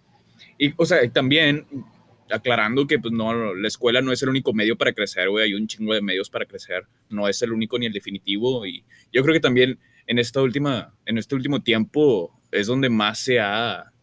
Y, 0.58 0.74
o 0.76 0.86
sea, 0.86 1.04
y 1.04 1.10
también 1.10 1.66
aclarando 2.30 2.88
que, 2.88 3.00
pues 3.00 3.14
no, 3.14 3.54
la 3.54 3.68
escuela 3.68 4.02
no 4.02 4.12
es 4.12 4.22
el 4.22 4.30
único 4.30 4.54
medio 4.54 4.78
para 4.78 4.92
crecer, 4.92 5.30
güey, 5.30 5.46
hay 5.46 5.54
un 5.54 5.68
chingo 5.68 5.94
de 5.94 6.02
medios 6.02 6.30
para 6.30 6.46
crecer, 6.46 6.84
no 7.10 7.28
es 7.28 7.42
el 7.42 7.54
único 7.54 7.80
ni 7.80 7.86
el 7.86 7.94
definitivo. 7.94 8.66
Y 8.66 8.84
yo 9.14 9.22
creo 9.22 9.34
que 9.34 9.40
también 9.40 9.80
en 10.08 10.20
esta 10.20 10.42
última, 10.42 10.94
en 11.06 11.18
este 11.18 11.36
último 11.36 11.62
tiempo 11.62 12.34
es 12.52 12.68
donde 12.68 12.90
más 12.90 13.20
se 13.20 13.40
ha 13.40 13.94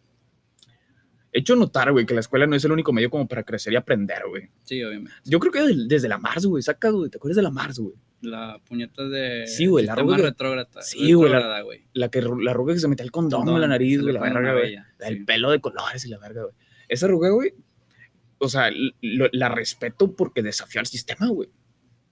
hecho 1.35 1.57
notar, 1.57 1.93
güey, 1.93 2.07
que 2.07 2.15
la 2.15 2.21
escuela 2.21 2.47
no 2.47 2.57
es 2.57 2.65
el 2.65 2.73
único 2.73 2.93
medio 2.93 3.11
como 3.11 3.29
para 3.29 3.43
crecer 3.43 3.73
y 3.73 3.77
aprender, 3.77 4.23
güey. 4.29 4.49
Sí, 4.63 4.83
obviamente. 4.83 5.13
Yo 5.25 5.39
creo 5.41 5.53
que 5.53 5.75
desde 5.87 6.09
la 6.09 6.17
Mars, 6.19 6.47
güey, 6.47 6.63
saca, 6.63 6.91
güey, 6.91 7.11
¿te 7.11 7.19
acuerdas 7.19 7.37
de 7.37 7.43
la 7.43 7.51
Mars, 7.51 7.79
güey? 7.79 7.95
La 8.23 8.59
puñeta 8.67 9.07
de 9.07 9.47
Sí, 9.47 9.67
güey, 9.67 9.85
la 9.85 9.93
arruga- 9.95 10.17
retrógrada. 10.17 10.81
Sí, 10.81 11.13
güey, 11.13 11.31
la- 11.31 12.09
que 12.09 12.23
la 12.23 12.51
arruga 12.53 12.73
que 12.73 12.81
se 12.81 12.89
metía 12.89 13.05
el 13.05 13.11
condón 13.11 13.41
Condón, 13.41 13.57
en 13.57 13.61
la 13.63 13.67
nariz, 13.69 14.01
güey, 14.01 14.15
la 14.15 14.21
verga, 14.21 14.53
güey. 14.55 14.77
El 15.01 15.19
sí. 15.19 15.25
pelo 15.25 15.51
de 15.51 15.61
colores 15.61 16.05
y 16.07 16.09
la 16.09 16.19
verga, 16.19 16.43
güey. 16.45 16.55
Esa 16.89 17.07
arruga, 17.07 17.29
güey, 17.31 17.53
o 18.39 18.49
sea, 18.49 18.71
lo- 19.03 19.29
la 19.33 19.49
respeto 19.51 20.15
porque 20.15 20.43
desafió 20.43 20.81
al 20.81 20.87
sistema, 20.87 21.27
güey. 21.29 21.51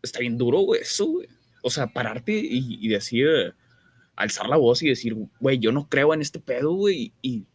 Está 0.02 0.18
bien 0.18 0.36
duro, 0.36 0.58
güey, 0.60 0.82
eso, 0.82 1.06
güey. 1.06 1.28
O 1.62 1.70
sea, 1.70 1.86
pararte 1.86 2.32
y, 2.32 2.78
y 2.84 2.88
decir, 2.88 3.26
eh, 3.28 3.52
alzar 4.16 4.48
la 4.48 4.56
voz 4.56 4.82
y 4.82 4.88
decir, 4.88 5.14
güey, 5.40 5.58
yo 5.58 5.72
no 5.72 5.88
creo 5.88 6.12
en 6.12 6.20
este 6.20 6.40
pedo, 6.40 6.72
güey. 6.72 7.12
Y 7.22 7.46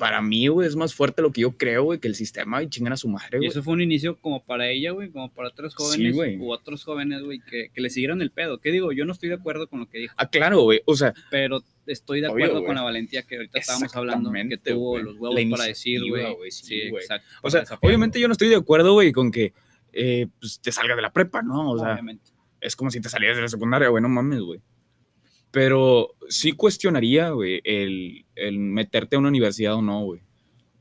para 0.00 0.22
mí, 0.22 0.48
güey, 0.48 0.66
es 0.66 0.76
más 0.76 0.94
fuerte 0.94 1.20
lo 1.20 1.30
que 1.30 1.42
yo 1.42 1.52
creo, 1.58 1.84
güey, 1.84 1.98
que 2.00 2.08
el 2.08 2.14
sistema 2.14 2.62
y 2.62 2.70
chingan 2.70 2.94
a 2.94 2.96
su 2.96 3.06
madre, 3.06 3.36
Y 3.36 3.36
güey. 3.36 3.48
eso 3.50 3.62
fue 3.62 3.74
un 3.74 3.82
inicio 3.82 4.16
como 4.18 4.42
para 4.42 4.66
ella, 4.70 4.92
güey, 4.92 5.10
como 5.10 5.30
para 5.30 5.48
otros 5.48 5.74
jóvenes 5.74 6.14
güey. 6.14 6.38
u 6.38 6.50
otros 6.50 6.82
jóvenes, 6.84 7.22
güey, 7.22 7.38
que, 7.40 7.68
que 7.68 7.80
le 7.82 7.90
siguieron 7.90 8.22
el 8.22 8.30
pedo. 8.30 8.58
¿Qué 8.58 8.72
digo? 8.72 8.92
Yo 8.92 9.04
no 9.04 9.12
estoy 9.12 9.28
de 9.28 9.34
acuerdo 9.34 9.68
con 9.68 9.80
lo 9.80 9.86
que 9.90 9.98
dijo, 9.98 10.14
Ah, 10.16 10.30
claro, 10.30 10.62
güey. 10.62 10.80
O 10.86 10.96
sea, 10.96 11.12
pero 11.30 11.62
estoy 11.86 12.22
de 12.22 12.28
acuerdo 12.28 12.64
con 12.64 12.74
la 12.76 12.82
valentía 12.82 13.22
que 13.24 13.36
ahorita 13.36 13.58
estábamos 13.58 13.94
hablando, 13.94 14.32
que 14.32 14.56
tuvo 14.56 14.92
güey. 14.92 15.02
los 15.04 15.16
huevos 15.18 15.38
para 15.50 15.64
decir, 15.64 16.00
güey. 16.08 16.24
sí, 16.50 16.64
Sí, 16.64 16.80
exacto. 16.88 17.28
o 17.42 17.50
sea, 17.50 17.64
obviamente 17.82 18.18
yo 18.18 18.26
no 18.26 18.32
estoy 18.32 18.48
de 18.48 18.56
acuerdo, 18.56 18.94
güey, 18.94 19.12
con 19.12 19.30
que 19.30 19.52
eh, 19.92 20.28
pues, 20.40 20.60
te 20.60 20.72
salgas 20.72 20.96
de 20.96 21.02
la 21.02 21.12
prepa, 21.12 21.42
¿no? 21.42 21.72
O 21.72 21.78
sea, 21.78 21.92
Obviamente. 21.92 22.30
es 22.60 22.74
como 22.74 22.90
si 22.90 23.00
te 23.02 23.10
salieras 23.10 23.36
de 23.36 23.42
la 23.42 23.48
secundaria, 23.48 23.88
güey, 23.88 24.02
no 24.02 24.08
mames, 24.08 24.40
güey. 24.40 24.60
Pero 25.50 26.14
sí 26.28 26.52
cuestionaría, 26.52 27.30
güey, 27.30 27.60
el, 27.64 28.24
el 28.36 28.58
meterte 28.58 29.16
a 29.16 29.18
una 29.18 29.28
universidad 29.28 29.74
o 29.74 29.82
no, 29.82 30.04
güey. 30.04 30.20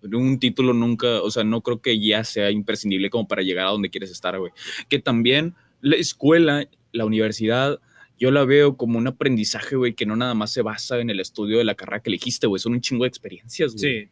Un 0.02 0.40
título 0.40 0.74
nunca, 0.74 1.22
o 1.22 1.32
sea, 1.32 1.44
no 1.44 1.62
creo 1.62 1.82
que 1.82 2.00
ya 2.00 2.24
sea 2.24 2.52
imprescindible 2.52 3.10
como 3.10 3.28
para 3.28 3.42
llegar 3.42 3.68
a 3.68 3.72
donde 3.72 3.90
quieres 3.90 4.12
estar, 4.12 4.38
güey. 4.40 4.52
Que 4.88 5.00
también 5.00 5.56
la 5.82 5.96
escuela, 5.96 6.70
la 6.92 7.06
universidad, 7.06 7.80
yo 8.18 8.32
la 8.32 8.46
veo 8.46 8.78
como 8.78 8.98
un 8.98 9.08
aprendizaje, 9.08 9.76
güey, 9.76 9.94
que 9.94 10.06
no 10.06 10.16
nada 10.16 10.34
más 10.36 10.52
se 10.52 10.62
basa 10.62 11.00
en 11.00 11.10
el 11.10 11.20
estudio 11.20 11.58
de 11.58 11.64
la 11.64 11.76
carrera 11.76 12.02
que 12.02 12.10
elegiste, 12.10 12.48
güey. 12.48 12.60
Son 12.60 12.74
un 12.74 12.82
chingo 12.82 13.04
de 13.04 13.10
experiencias, 13.10 13.74
güey 13.74 14.04
Sí, 14.04 14.10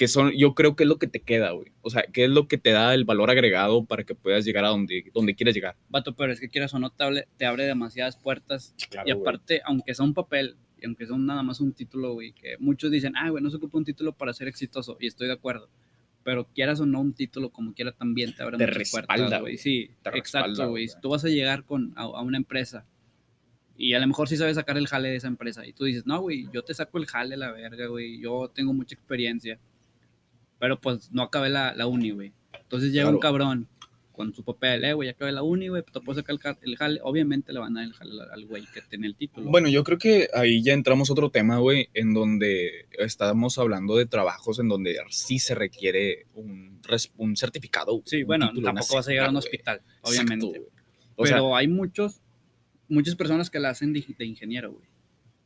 que 0.00 0.08
son, 0.08 0.30
yo 0.32 0.54
creo 0.54 0.76
que 0.76 0.84
es 0.84 0.88
lo 0.88 0.98
que 0.98 1.08
te 1.08 1.20
queda, 1.20 1.50
güey. 1.50 1.72
O 1.82 1.90
sea, 1.90 2.04
que 2.10 2.24
es 2.24 2.30
lo 2.30 2.48
que 2.48 2.56
te 2.56 2.70
da 2.70 2.94
el 2.94 3.04
valor 3.04 3.28
agregado 3.30 3.84
para 3.84 4.02
que 4.04 4.14
puedas 4.14 4.46
llegar 4.46 4.64
a 4.64 4.68
donde, 4.68 5.04
donde 5.12 5.34
quieres 5.34 5.54
llegar. 5.54 5.76
Vato, 5.90 6.16
pero 6.16 6.32
es 6.32 6.40
que 6.40 6.48
quieras 6.48 6.72
o 6.72 6.78
no, 6.78 6.88
te, 6.88 7.04
hable- 7.04 7.26
te 7.36 7.44
abre 7.44 7.64
demasiadas 7.64 8.16
puertas. 8.16 8.74
Claro, 8.88 9.06
y 9.06 9.10
aparte, 9.10 9.60
aunque 9.62 9.94
sea 9.94 10.06
un 10.06 10.14
papel, 10.14 10.56
y 10.80 10.86
aunque 10.86 11.04
sea 11.04 11.14
un- 11.16 11.26
nada 11.26 11.42
más 11.42 11.60
un 11.60 11.74
título, 11.74 12.14
güey, 12.14 12.32
que 12.32 12.56
muchos 12.58 12.90
dicen, 12.90 13.12
ah, 13.14 13.28
güey, 13.28 13.44
no 13.44 13.50
se 13.50 13.58
ocupa 13.58 13.76
un 13.76 13.84
título 13.84 14.14
para 14.14 14.32
ser 14.32 14.48
exitoso, 14.48 14.96
y 14.98 15.06
estoy 15.06 15.26
de 15.26 15.34
acuerdo. 15.34 15.68
Pero 16.24 16.46
quieras 16.54 16.80
o 16.80 16.86
no, 16.86 16.98
un 17.02 17.12
título 17.12 17.50
como 17.50 17.74
quiera 17.74 17.92
también 17.92 18.34
te 18.34 18.42
abre 18.42 18.56
Te 18.56 18.64
muchas 18.64 18.78
respalda, 18.78 19.06
puertas, 19.06 19.30
güey. 19.40 19.40
güey. 19.52 19.58
Sí, 19.58 19.90
Te 20.02 20.08
exacto, 20.16 20.48
respalda, 20.48 20.64
güey. 20.64 20.86
güey. 20.86 21.00
Tú 21.02 21.10
vas 21.10 21.24
a 21.26 21.28
llegar 21.28 21.64
con, 21.66 21.92
a, 21.96 22.04
a 22.04 22.22
una 22.22 22.38
empresa 22.38 22.86
y 23.76 23.92
a 23.92 24.00
lo 24.00 24.06
mejor 24.06 24.28
sí 24.30 24.38
sabes 24.38 24.56
sacar 24.56 24.78
el 24.78 24.86
jale 24.88 25.10
de 25.10 25.16
esa 25.16 25.28
empresa. 25.28 25.66
Y 25.66 25.74
tú 25.74 25.84
dices, 25.84 26.06
no, 26.06 26.20
güey, 26.22 26.46
yo 26.54 26.62
te 26.62 26.72
saco 26.72 26.96
el 26.96 27.04
jale, 27.04 27.36
la 27.36 27.52
verga, 27.52 27.86
güey. 27.86 28.18
Yo 28.18 28.50
tengo 28.54 28.72
mucha 28.72 28.94
experiencia. 28.94 29.58
Pero 30.60 30.80
pues 30.80 31.10
no 31.10 31.22
acabé 31.22 31.48
la, 31.50 31.74
la 31.74 31.86
uni, 31.88 32.10
güey. 32.12 32.32
Entonces 32.62 32.92
llega 32.92 33.08
un 33.08 33.18
cabrón 33.18 33.66
con 34.12 34.34
su 34.34 34.44
papel, 34.44 34.84
eh, 34.84 34.92
güey, 34.92 35.06
ya 35.06 35.12
acabé 35.12 35.32
la 35.32 35.42
uni, 35.42 35.68
güey, 35.68 35.82
te 35.82 35.98
puedo 36.00 36.20
sacar 36.20 36.36
el, 36.62 36.70
el 36.70 36.76
jale. 36.76 37.00
Obviamente 37.02 37.52
le 37.54 37.58
van 37.58 37.74
a 37.76 37.80
dar 37.80 37.88
el 37.88 37.94
jale 37.94 38.12
al- 38.30 38.44
güey 38.44 38.64
que 38.74 38.82
tiene 38.82 39.06
el 39.06 39.16
título. 39.16 39.50
Bueno, 39.50 39.68
yo 39.70 39.82
creo 39.82 39.96
que 39.96 40.28
ahí 40.34 40.62
ya 40.62 40.74
entramos 40.74 41.08
a 41.08 41.14
otro 41.14 41.30
tema, 41.30 41.56
güey, 41.58 41.88
en 41.94 42.12
donde 42.12 42.86
estamos 42.98 43.56
hablando 43.58 43.96
de 43.96 44.04
trabajos 44.04 44.58
en 44.58 44.68
donde 44.68 44.96
sí 45.08 45.38
se 45.38 45.54
requiere 45.54 46.26
un, 46.34 46.78
un 47.16 47.36
certificado. 47.36 48.02
sí, 48.04 48.20
un 48.20 48.26
bueno, 48.26 48.48
título, 48.50 48.66
tampoco 48.66 48.96
vas 48.96 49.08
a 49.08 49.10
llegar 49.10 49.26
a 49.28 49.30
un 49.30 49.36
hospital, 49.36 49.80
obviamente. 50.02 50.46
sea, 51.24 51.36
pero 51.36 51.56
hay 51.56 51.66
muchos, 51.68 52.20
muchas 52.88 53.16
personas 53.16 53.48
que 53.48 53.58
la 53.58 53.70
hacen 53.70 53.94
de, 53.94 54.04
de 54.18 54.24
ingeniero, 54.26 54.72
güey. 54.72 54.86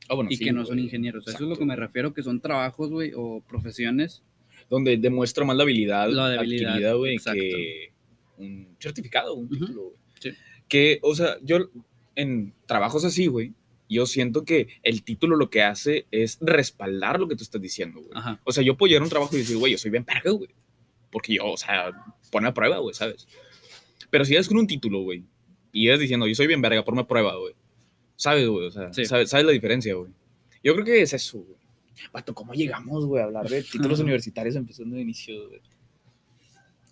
ah, 0.09 0.15
bueno, 0.17 0.31
y 0.33 0.37
sí, 0.37 0.45
que 0.45 0.53
no 0.53 0.67
son 0.67 0.81
ingenieros. 0.81 1.29
Eso 1.29 1.37
es 1.37 1.49
lo 1.49 1.57
que 1.57 1.65
me 1.65 1.77
refiero, 1.77 2.13
que 2.13 2.25
son 2.25 2.41
trabajos, 2.41 2.91
güey, 2.91 3.13
o 3.15 3.41
profesiones. 3.47 4.25
Donde 4.71 4.97
demuestra 4.97 5.45
más 5.45 5.57
la 5.57 5.63
habilidad, 5.63 6.09
La 6.09 6.27
habilidad, 6.39 6.73
adquirida, 6.73 6.93
güey, 6.95 7.19
que 7.19 7.93
un 8.39 8.77
certificado, 8.81 9.35
un 9.35 9.49
título, 9.49 9.83
güey. 9.83 9.97
Sí. 10.21 10.31
Que, 10.69 10.99
o 11.03 11.15
sea, 11.15 11.37
yo 11.43 11.71
en 12.17 12.55
trabajos 12.67 13.05
así, 13.05 13.27
güey, 13.27 13.53
yo 13.89 14.07
siento 14.07 14.45
que 14.45 14.69
el 14.83 15.05
título 15.05 15.37
lo 15.37 15.51
que 15.51 15.63
hace 15.63 16.07
es 16.11 16.39
respaldar 16.41 17.21
lo 17.21 17.29
que 17.29 17.37
tú 17.37 17.45
estás 17.45 17.61
diciendo, 17.61 18.01
güey. 18.01 18.13
Ajá. 18.15 18.41
O 18.45 18.53
sea, 18.53 18.63
yo 18.65 18.77
puedo 18.77 18.89
llegar 18.89 19.03
a 19.03 19.05
un 19.05 19.11
trabajo 19.11 19.35
y 19.37 19.41
decir, 19.41 19.57
güey, 19.57 19.73
yo 19.73 19.79
soy 19.79 19.91
bien 19.91 20.05
verga, 20.05 20.31
güey. 20.31 20.51
Porque 21.11 21.35
yo, 21.35 21.47
o 21.47 21.57
sea, 21.57 21.93
pone 22.33 22.49
a 22.49 22.55
prueba, 22.55 22.79
güey, 22.79 22.95
¿sabes? 22.95 23.29
Pero 24.11 24.25
si 24.25 24.35
eres 24.35 24.49
con 24.49 24.57
un 24.59 24.67
título, 24.67 25.01
güey, 25.03 25.25
y 25.73 25.89
eres 25.89 26.01
diciendo, 26.01 26.27
yo 26.27 26.35
soy 26.35 26.47
bien 26.47 26.63
verga, 26.63 26.85
ponme 26.85 27.03
a 27.03 27.07
prueba, 27.07 27.37
güey. 27.37 27.55
¿Sabes, 28.17 28.49
güey? 28.49 28.67
O 28.67 28.71
sea, 28.71 28.93
Sí. 28.93 29.05
¿sabes, 29.05 29.29
sabes 29.31 29.45
la 29.47 29.53
diferencia, 29.53 29.95
güey? 29.95 30.13
Yo 30.63 30.73
creo 30.75 30.85
que 30.85 31.03
es 31.03 31.13
eso, 31.13 31.39
güey. 31.39 31.59
Vato, 32.13 32.35
¿cómo 32.35 32.53
llegamos, 32.55 33.07
güey, 33.07 33.23
a 33.23 33.27
hablar 33.27 33.49
de 33.49 33.63
títulos 33.63 34.01
universitarios 34.01 34.57
empezando 34.57 34.97
de 34.97 35.03
inicio, 35.03 35.49
güey? 35.49 35.61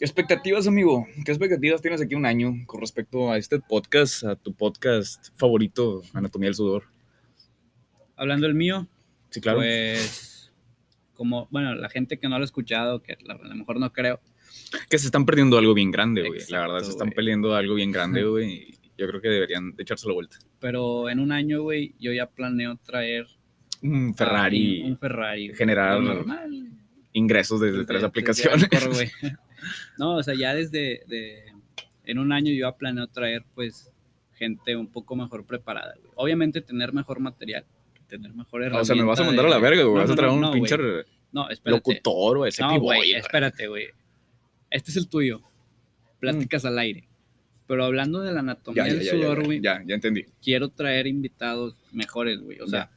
Expectativas, 0.01 0.67
amigo. 0.67 1.07
¿Qué 1.25 1.31
expectativas 1.31 1.81
tienes 1.81 2.01
aquí 2.01 2.15
un 2.17 2.27
año 2.27 2.53
con 2.67 2.81
respecto 2.81 3.31
a 3.31 3.39
este 3.39 3.61
podcast, 3.61 4.25
a 4.25 4.35
tu 4.37 4.53
podcast 4.53 5.29
favorito, 5.37 6.03
Anatomía 6.13 6.49
del 6.49 6.55
Sudor? 6.57 6.85
Hablando 8.17 8.47
del 8.47 8.55
mío, 8.57 8.89
Sí, 9.31 9.41
claro. 9.41 9.59
pues, 9.59 10.53
como, 11.15 11.47
bueno, 11.51 11.75
la 11.77 11.89
gente 11.89 12.19
que 12.19 12.29
no 12.29 12.37
lo 12.37 12.43
ha 12.43 12.45
escuchado, 12.45 13.01
que 13.03 13.13
a 13.13 13.17
lo 13.49 13.55
mejor 13.55 13.79
no 13.79 13.93
creo, 13.93 14.21
que 14.91 14.99
se 14.99 15.07
están 15.07 15.25
perdiendo 15.25 15.57
algo 15.57 15.73
bien 15.73 15.91
grande, 15.91 16.27
güey. 16.27 16.41
La 16.49 16.61
verdad, 16.61 16.81
se 16.81 16.91
están 16.91 17.11
perdiendo 17.11 17.55
algo 17.55 17.75
bien 17.75 17.93
grande, 17.93 18.25
güey. 18.25 18.75
Yo 18.99 19.07
creo 19.09 19.21
que 19.21 19.29
deberían 19.29 19.75
de 19.75 19.83
echarse 19.83 20.07
la 20.09 20.15
vuelta. 20.15 20.37
pero 20.59 21.09
en 21.09 21.21
un 21.21 21.31
año, 21.33 21.63
güey, 21.63 21.95
yo 21.99 22.13
ya 22.13 22.27
planeo 22.27 22.77
traer 22.77 23.27
Un 23.83 24.11
a 24.11 24.15
Ferrari, 24.15 24.83
un, 24.83 24.91
un 24.93 24.99
Ferrari. 24.99 25.53
generar 25.55 26.01
normal, 26.01 26.69
ingresos 27.13 27.61
desde 27.61 27.79
desde- 27.79 27.87
tres 27.87 28.05
aplicaciones. 28.05 28.69
No, 29.97 30.17
o 30.17 30.23
sea, 30.25 30.35
ya 30.35 30.55
desde, 30.55 31.03
de- 31.07 31.45
en 32.05 32.19
un 32.19 32.33
año 32.33 32.53
yo 32.53 32.75
planeo 32.77 33.07
traer, 33.07 33.45
pues, 33.55 33.93
gente 34.35 34.75
un 34.75 34.89
poco 34.89 35.15
mejor 35.15 35.47
preparada, 35.47 35.95
güey. 36.01 36.11
Obviamente 36.17 36.61
tener 36.61 36.93
mejor 36.93 37.21
material, 37.21 37.65
tener 38.09 38.33
mejor 38.35 38.63
herramienta. 38.63 38.83
o 38.83 38.85
sea, 38.85 38.97
me 38.97 39.05
vas 39.05 39.21
a 39.21 39.25
mandar 39.25 39.47
a 39.47 39.51
la 39.51 39.59
verga, 39.59 39.83
güey. 39.85 39.95
No, 39.95 40.01
Vas 40.01 40.11
a 40.11 40.17
traer 40.17 40.33
no, 40.33 40.49
un 40.49 40.53
pinche 40.55 40.77
locutor 41.65 42.39
o 42.39 42.47
ese 42.47 42.63
No, 42.63 42.81
güey, 42.81 43.13
espérate, 43.13 43.69
güey. 43.69 43.87
Este 44.71 44.91
es 44.91 44.97
el 44.97 45.09
tuyo. 45.09 45.41
Pláticas 46.19 46.65
al 46.65 46.79
aire. 46.79 47.09
Pero 47.69 47.85
hablando 47.85 48.21
de 48.21 48.33
la 48.33 48.41
anatomía 48.41 48.85
Ya, 48.85 48.89
ya, 48.93 48.99
del 48.99 49.07
sudor, 49.09 49.45
güey, 49.45 49.61
ya, 49.61 49.83
ya 49.87 49.95
entendí. 49.95 50.25
quiero 50.43 50.71
traer 50.71 51.07
invitados 51.07 51.77
mejores, 51.93 52.41
güey. 52.41 52.59
O 52.61 52.67
sea, 52.67 52.91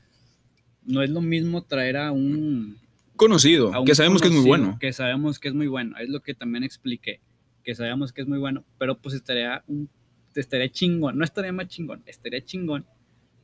no 0.85 1.01
es 1.03 1.09
lo 1.09 1.21
mismo 1.21 1.63
traer 1.63 1.97
a 1.97 2.11
un... 2.11 2.77
Conocido, 3.15 3.73
a 3.73 3.79
un 3.79 3.85
que 3.85 3.95
sabemos 3.95 4.21
que 4.21 4.27
es 4.27 4.33
muy 4.33 4.43
bueno. 4.43 4.77
Que 4.79 4.91
sabemos 4.93 5.39
que 5.39 5.47
es 5.47 5.53
muy 5.53 5.67
bueno. 5.67 5.97
Es 5.97 6.09
lo 6.09 6.21
que 6.21 6.33
también 6.33 6.63
expliqué. 6.63 7.21
Que 7.63 7.73
sabemos 7.75 8.11
que 8.11 8.21
es 8.21 8.27
muy 8.27 8.39
bueno. 8.39 8.63
Pero 8.77 8.97
pues 8.97 9.15
estaría 9.15 9.63
un... 9.67 9.89
Estaría 10.35 10.69
chingón. 10.69 11.17
No 11.17 11.23
estaría 11.23 11.53
más 11.53 11.67
chingón. 11.67 12.03
Estaría 12.05 12.43
chingón 12.43 12.85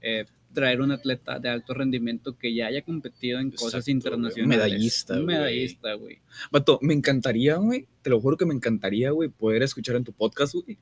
eh, 0.02 0.26
traer 0.54 0.82
un 0.82 0.92
atleta 0.92 1.40
de 1.40 1.48
alto 1.50 1.74
rendimiento 1.74 2.38
que 2.38 2.54
ya 2.54 2.68
haya 2.68 2.82
competido 2.82 3.40
en 3.40 3.52
cosas 3.52 3.88
Exacto, 3.88 3.92
internacionales. 3.92 4.48
medallista, 4.48 5.14
Un 5.14 5.24
güey. 5.24 5.36
medallista, 5.38 5.94
güey. 5.94 6.20
Vato, 6.52 6.80
me 6.82 6.94
encantaría, 6.94 7.56
güey. 7.56 7.88
Te 8.02 8.10
lo 8.10 8.20
juro 8.20 8.36
que 8.36 8.46
me 8.46 8.54
encantaría, 8.54 9.12
güey, 9.12 9.30
poder 9.30 9.64
escuchar 9.64 9.96
en 9.96 10.04
tu 10.04 10.12
podcast, 10.12 10.54
güey. 10.56 10.78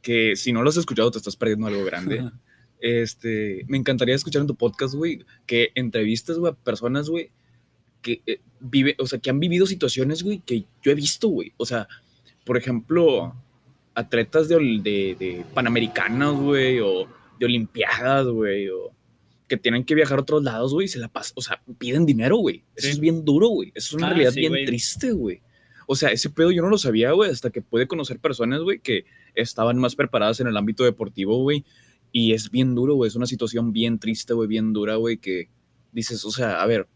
Que 0.00 0.34
si 0.34 0.52
no 0.52 0.62
lo 0.62 0.70
has 0.70 0.76
escuchado, 0.76 1.10
te 1.12 1.18
estás 1.18 1.36
perdiendo 1.36 1.68
algo 1.68 1.84
grande. 1.84 2.28
Este, 2.82 3.64
me 3.68 3.78
encantaría 3.78 4.14
escuchar 4.16 4.40
en 4.42 4.48
tu 4.48 4.56
podcast, 4.56 4.94
güey, 4.94 5.24
que 5.46 5.70
entrevistas, 5.76 6.36
güey, 6.36 6.52
a 6.52 6.56
personas, 6.56 7.08
güey, 7.08 7.30
que 8.02 8.20
eh, 8.26 8.40
vive, 8.58 8.96
o 8.98 9.06
sea, 9.06 9.20
que 9.20 9.30
han 9.30 9.38
vivido 9.38 9.66
situaciones, 9.66 10.24
güey, 10.24 10.40
que 10.44 10.64
yo 10.82 10.90
he 10.90 10.94
visto, 10.96 11.28
güey. 11.28 11.52
O 11.56 11.64
sea, 11.64 11.86
por 12.44 12.56
ejemplo, 12.56 13.34
atletas 13.94 14.48
de, 14.48 14.56
de, 14.56 15.16
de 15.18 15.44
panamericanas, 15.54 16.34
güey, 16.34 16.80
o 16.80 17.06
de 17.38 17.46
olimpiadas, 17.46 18.26
güey, 18.26 18.68
o 18.68 18.90
que 19.46 19.56
tienen 19.56 19.84
que 19.84 19.94
viajar 19.94 20.18
a 20.18 20.22
otros 20.22 20.42
lados, 20.42 20.72
güey, 20.74 20.88
se 20.88 20.98
la 20.98 21.06
pasan, 21.08 21.34
o 21.36 21.42
sea, 21.42 21.62
piden 21.78 22.04
dinero, 22.04 22.36
güey. 22.38 22.64
Eso 22.74 22.86
Sí. 22.86 22.92
es 22.94 22.98
bien 23.00 23.24
duro, 23.24 23.48
güey. 23.48 23.70
Eso 23.76 23.90
es 23.90 23.94
una 23.94 24.06
Ah, 24.08 24.10
realidad 24.10 24.32
sí, 24.32 24.40
bien 24.40 24.66
triste, 24.66 25.12
güey. 25.12 25.40
O 25.86 25.94
sea, 25.94 26.08
ese 26.10 26.30
pedo 26.30 26.50
yo 26.50 26.62
no 26.62 26.68
lo 26.70 26.78
sabía, 26.78 27.12
güey, 27.12 27.30
hasta 27.30 27.50
que 27.50 27.60
pude 27.60 27.86
conocer 27.86 28.18
personas, 28.18 28.60
güey, 28.62 28.78
que 28.80 29.04
estaban 29.34 29.78
más 29.78 29.94
preparadas 29.94 30.40
en 30.40 30.46
el 30.48 30.56
ámbito 30.56 30.82
deportivo, 30.84 31.36
güey. 31.42 31.64
Y 32.12 32.34
es 32.34 32.50
bien 32.50 32.74
duro, 32.74 32.94
güey. 32.94 33.08
Es 33.08 33.16
una 33.16 33.26
situación 33.26 33.72
bien 33.72 33.98
triste, 33.98 34.34
güey, 34.34 34.46
bien 34.46 34.72
dura, 34.72 34.96
güey, 34.96 35.16
que 35.16 35.48
dices, 35.92 36.24
o 36.24 36.30
sea, 36.30 36.62
a 36.62 36.66
ver, 36.66 36.86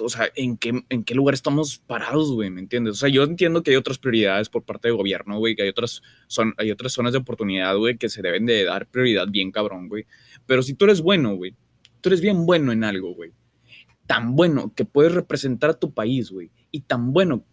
o 0.00 0.08
sea, 0.08 0.28
¿en 0.34 0.56
qué, 0.56 0.84
en 0.88 1.04
qué 1.04 1.14
lugar 1.14 1.34
estamos 1.34 1.78
parados, 1.78 2.32
güey? 2.32 2.50
¿Me 2.50 2.60
entiendes? 2.60 2.94
O 2.94 2.96
sea, 2.96 3.08
yo 3.08 3.22
entiendo 3.22 3.62
que 3.62 3.70
hay 3.70 3.76
otras 3.76 3.98
prioridades 3.98 4.48
por 4.48 4.64
parte 4.64 4.88
del 4.88 4.96
gobierno, 4.96 5.38
güey, 5.38 5.54
que 5.54 5.62
hay 5.62 5.68
otras, 5.68 6.02
son, 6.26 6.54
hay 6.58 6.70
otras 6.70 6.92
zonas 6.92 7.12
de 7.12 7.18
oportunidad, 7.18 7.76
güey, 7.76 7.96
que 7.96 8.08
se 8.08 8.22
deben 8.22 8.46
de 8.46 8.64
dar 8.64 8.86
prioridad 8.86 9.28
bien 9.28 9.50
cabrón, 9.50 9.88
güey. 9.88 10.06
Pero 10.46 10.62
si 10.62 10.74
tú 10.74 10.84
eres 10.84 11.00
bueno, 11.00 11.34
güey, 11.36 11.54
tú 12.00 12.08
eres 12.08 12.20
bien 12.20 12.46
bueno 12.46 12.72
en 12.72 12.84
algo, 12.84 13.14
güey. 13.14 13.32
Tan 14.06 14.34
bueno 14.34 14.72
que 14.74 14.84
puedes 14.84 15.12
representar 15.12 15.70
a 15.70 15.78
tu 15.78 15.92
país, 15.92 16.30
güey. 16.30 16.50
Y 16.70 16.80
tan 16.80 17.12
bueno 17.12 17.44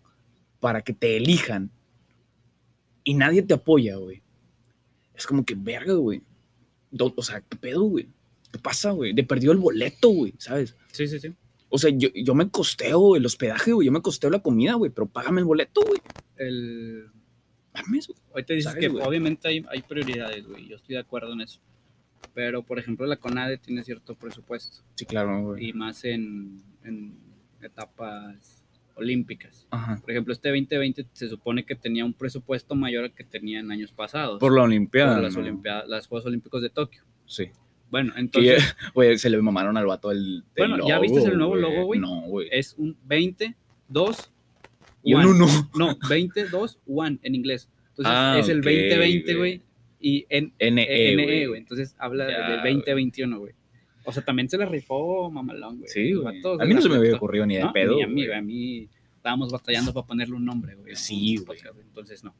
para 0.60 0.82
que 0.82 0.94
te 0.94 1.18
elijan. 1.18 1.72
Y 3.03 3.13
nadie 3.13 3.41
te 3.41 3.53
apoya, 3.53 3.96
güey. 3.96 4.22
Es 5.21 5.27
como 5.27 5.45
que 5.45 5.53
verga, 5.53 5.93
güey. 5.93 6.23
O 6.97 7.21
sea, 7.21 7.41
¿qué 7.41 7.55
pedo, 7.55 7.83
güey? 7.83 8.09
¿Qué 8.51 8.57
pasa, 8.57 8.89
güey? 8.89 9.13
De 9.13 9.23
perdió 9.23 9.51
el 9.51 9.59
boleto, 9.59 10.09
güey, 10.09 10.33
¿sabes? 10.39 10.75
Sí, 10.91 11.07
sí, 11.07 11.19
sí. 11.19 11.31
O 11.69 11.77
sea, 11.77 11.91
yo, 11.93 12.09
yo 12.15 12.33
me 12.33 12.49
costeo 12.49 13.15
el 13.15 13.23
hospedaje, 13.23 13.71
güey. 13.71 13.85
Yo 13.85 13.91
me 13.91 14.01
costeo 14.01 14.31
la 14.31 14.41
comida, 14.41 14.73
güey. 14.73 14.89
Pero 14.89 15.07
págame 15.07 15.41
el 15.41 15.45
boleto, 15.45 15.81
güey. 15.81 16.01
El, 16.37 17.05
Mames, 17.71 18.07
güey. 18.07 18.19
Ahorita 18.31 18.53
dices 18.55 18.71
¿Sabes, 18.71 18.81
que 18.81 18.91
güey? 18.91 19.05
obviamente 19.05 19.47
hay, 19.47 19.63
hay 19.69 19.83
prioridades, 19.83 20.47
güey. 20.47 20.67
Yo 20.67 20.77
estoy 20.77 20.95
de 20.95 21.01
acuerdo 21.01 21.33
en 21.33 21.41
eso. 21.41 21.61
Pero, 22.33 22.63
por 22.63 22.79
ejemplo, 22.79 23.05
la 23.05 23.17
CONADE 23.17 23.59
tiene 23.59 23.83
cierto 23.83 24.15
presupuesto. 24.15 24.83
Sí, 24.95 25.05
claro, 25.05 25.43
güey. 25.43 25.69
Y 25.69 25.73
más 25.73 26.03
en, 26.03 26.63
en 26.83 27.15
etapas 27.61 28.61
olímpicas. 29.01 29.67
Ajá. 29.72 29.98
Por 30.01 30.12
ejemplo, 30.12 30.34
este 30.34 30.50
2020 30.50 31.05
se 31.13 31.27
supone 31.29 31.65
que 31.65 31.75
tenía 31.75 32.05
un 32.05 32.13
presupuesto 32.13 32.75
mayor 32.75 33.03
al 33.05 33.13
que 33.13 33.24
tenía 33.24 33.60
en 33.60 33.72
años 33.72 33.91
pasados. 33.91 34.39
Por 34.39 34.53
la 34.55 34.63
Olimpiada. 34.63 35.15
por 35.15 35.24
las, 35.24 35.36
¿no? 35.36 35.41
Olimpiadas, 35.41 35.88
las 35.88 36.08
Juegos 36.08 36.25
Olímpicos 36.25 36.62
de 36.62 36.70
Tokio. 36.70 37.03
Sí. 37.25 37.50
Bueno, 37.89 38.13
entonces 38.15 38.63
ya- 38.63 38.75
Güey, 38.93 39.17
se 39.17 39.29
le 39.29 39.41
mamaron 39.41 39.75
al 39.77 39.86
vato 39.86 40.10
del 40.10 40.43
Bueno, 40.58 40.77
¿ya 40.88 40.96
logo, 40.96 41.01
viste 41.01 41.29
el 41.29 41.38
nuevo 41.38 41.55
logo, 41.58 41.86
güey? 41.86 42.00
No, 42.00 42.22
güey. 42.22 42.48
es 42.51 42.75
un 42.77 42.98
20, 43.05 43.55
2, 43.89 44.31
Y 45.03 45.13
un 45.13 45.22
one. 45.25 45.29
uno. 45.31 45.48
No, 45.77 45.98
20, 46.10 46.46
2, 46.50 46.79
1 46.86 47.20
en 47.22 47.36
inglés. 47.36 47.70
Entonces 47.89 48.13
Ah, 48.15 48.38
es 48.39 48.48
el 48.50 48.60
ok, 48.60 48.63
2020, 48.65 49.36
güey. 49.36 49.62
Y 50.00 50.25
en 50.29 50.53
NE, 50.58 50.72
NE, 50.72 51.24
güey. 51.24 51.46
güey. 51.48 51.60
Entonces 51.60 51.96
habla 52.00 52.29
Ya, 52.31 52.50
del 52.50 52.75
2021, 52.75 53.39
güey. 53.39 53.53
O 54.03 54.12
sea, 54.12 54.24
también 54.24 54.50
se 54.50 54.58
la 54.58 54.65
rifó 54.65 55.29
mamalón, 55.29 55.77
güey. 55.79 55.89
Sí, 55.89 56.13
güey. 56.13 56.41
vato 56.41 56.62
A 56.62 56.65
mí 56.65 56.74
no 56.74 56.81
se 56.81 56.89
me 56.89 56.96
había 56.96 57.15
ocurrido 57.15 57.46
ni 57.46 57.55
de 57.55 57.63
No, 57.63 57.74
pedo. 57.74 57.96
ni 57.96 58.03
a 58.03 58.08
mí, 58.08 58.25
güey. 58.25 58.38
A 58.38 58.41
mí 58.41 58.89
estábamos 59.15 59.51
batallando 59.51 59.93
para 59.93 60.08
ponerle 60.08 60.36
un 60.36 60.46
nombre, 60.46 60.75
güey. 60.75 60.96
Sí, 60.96 61.38
güey. 61.38 61.60
Entonces, 61.84 62.24
no. 62.24 62.34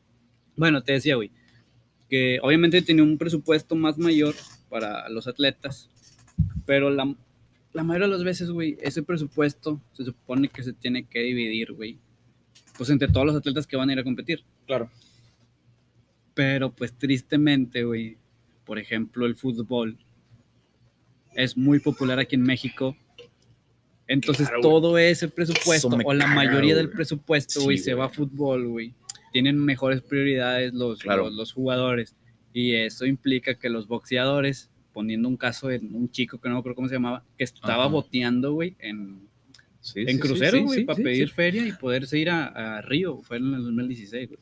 Bueno, 0.56 0.82
te 0.84 0.94
decía, 0.94 1.16
güey, 1.16 1.32
que 2.10 2.40
obviamente 2.42 2.82
tenía 2.82 3.04
un 3.04 3.18
presupuesto 3.18 3.76
más 3.76 3.98
mayor 3.98 4.34
para 4.70 5.08
los 5.10 5.28
atletas, 5.28 5.90
pero 6.66 6.90
la, 6.90 7.16
la 7.74 7.84
mayoría 7.84 8.08
de 8.08 8.14
las 8.14 8.24
veces, 8.24 8.50
güey, 8.50 8.78
ese 8.82 9.04
presupuesto 9.04 9.80
se 9.94 10.04
supone 10.06 10.50
que 10.50 10.64
se 10.64 10.74
tiene 10.74 11.06
que 11.06 11.20
dividir, 11.20 11.72
güey, 11.74 11.98
pues 12.78 12.90
entre 12.90 13.08
todos 13.08 13.28
los 13.28 13.36
atletas 13.36 13.68
que 13.68 13.78
van 13.78 13.90
a 13.90 13.94
ir 13.94 14.00
a 14.00 14.04
competir. 14.04 14.44
Claro. 14.66 14.90
Pero 16.34 16.72
pues 16.72 16.94
tristemente, 16.94 17.84
güey, 17.84 18.18
por 18.66 18.80
ejemplo, 18.80 19.26
el 19.26 19.36
fútbol 19.36 19.98
es 21.36 21.56
muy 21.58 21.80
popular 21.80 22.20
aquí 22.20 22.36
en 22.36 22.44
México. 22.44 22.96
Entonces 24.08 24.48
Claro, 24.48 24.62
todo 24.62 24.98
ese 24.98 25.30
presupuesto, 25.30 25.88
o 26.04 26.14
la 26.14 26.28
mayoría 26.28 26.76
del 26.76 26.88
güey. 26.88 26.96
presupuesto, 26.98 27.60
Sí, 27.62 27.66
güey, 27.66 27.78
se 27.78 27.94
va 27.94 28.06
a 28.06 28.10
fútbol, 28.10 28.68
güey. 28.68 28.94
Tienen 29.32 29.58
mejores 29.58 30.02
prioridades 30.02 30.74
los, 30.74 31.00
Claro. 31.00 31.26
los, 31.26 31.34
los 31.34 31.54
jugadores. 31.54 32.16
Y 32.54 32.74
eso 32.74 33.06
implica 33.06 33.56
que 33.56 33.70
los 33.70 33.88
boxeadores, 33.88 34.70
poniendo 34.92 35.30
un 35.30 35.38
caso 35.38 35.70
de 35.70 35.80
un 35.80 36.12
chico 36.12 36.40
que 36.42 36.50
no 36.50 36.56
me 36.56 36.60
acuerdo 36.60 36.76
cómo 36.76 36.88
se 36.90 36.96
llamaba, 36.96 37.24
que 37.38 37.46
estaba 37.46 37.84
Ajá. 37.86 37.92
boteando, 37.92 38.52
güey, 38.54 38.76
en, 38.80 39.30
Sí, 39.80 40.02
en 40.02 40.10
sí, 40.10 40.20
crucero, 40.20 40.62
güey, 40.64 40.84
para 40.86 41.02
pedir 41.02 41.30
feria 41.30 41.66
y 41.66 41.72
poderse 41.72 42.20
ir 42.20 42.30
a, 42.30 42.78
a 42.78 42.82
Río. 42.82 43.18
Fue 43.24 43.38
en 43.38 43.54
el 43.54 43.64
2016, 43.64 44.28
güey. 44.30 44.40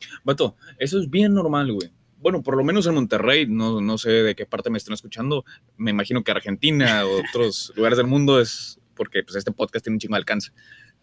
Eso 0.80 1.00
es 1.00 1.10
bien 1.10 1.34
normal, 1.34 1.72
güey. 1.72 1.90
Bueno, 2.20 2.44
por 2.44 2.58
lo 2.58 2.64
menos 2.64 2.86
en 2.86 2.96
Monterrey, 2.96 3.48
no, 3.48 3.80
no 3.80 3.98
sé 3.98 4.10
de 4.10 4.36
qué 4.36 4.46
parte 4.46 4.70
me 4.70 4.78
están 4.78 4.94
escuchando. 4.94 5.46
Me 5.78 5.92
imagino 5.92 6.24
que 6.24 6.32
Argentina 6.32 7.06
o 7.06 7.20
otros 7.30 7.72
lugares 7.76 7.98
del 7.98 8.08
mundo 8.08 8.40
es 8.40 8.80
porque 8.94 9.24
pues, 9.24 9.38
este 9.38 9.52
podcast 9.52 9.86
tiene 9.86 9.96
un 9.96 10.00
chingo 10.00 10.16
de 10.16 10.20
alcance. 10.20 10.52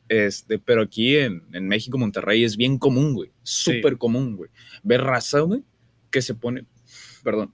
Este, 0.08 0.58
pero 0.58 0.82
aquí 0.82 1.16
en, 1.16 1.42
en 1.52 1.66
México, 1.66 1.98
Monterrey 1.98 2.44
es 2.44 2.56
bien 2.56 2.78
común, 2.78 3.14
güey. 3.14 3.32
Súper 3.42 3.96
común, 3.98 4.36
güey. 4.36 4.50
Ver 4.82 5.02
raza, 5.02 5.40
güey, 5.40 5.64
que 6.10 6.22
se 6.22 6.34
pone, 6.34 6.66
perdón, 7.24 7.52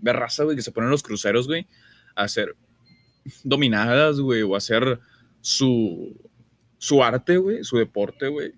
ver 0.00 0.16
raza, 0.16 0.44
güey, 0.44 0.56
que 0.56 0.62
se 0.62 0.72
pone 0.72 0.86
en 0.86 0.90
los 0.90 1.02
cruceros, 1.02 1.46
güey, 1.46 1.66
a 2.14 2.24
hacer 2.24 2.56
dominadas, 3.44 4.20
güey, 4.20 4.42
o 4.42 4.54
a 4.54 4.58
hacer 4.58 5.00
su, 5.40 6.16
su 6.76 7.02
arte, 7.02 7.36
güey, 7.36 7.64
su 7.64 7.78
deporte, 7.78 8.28
güey. 8.28 8.52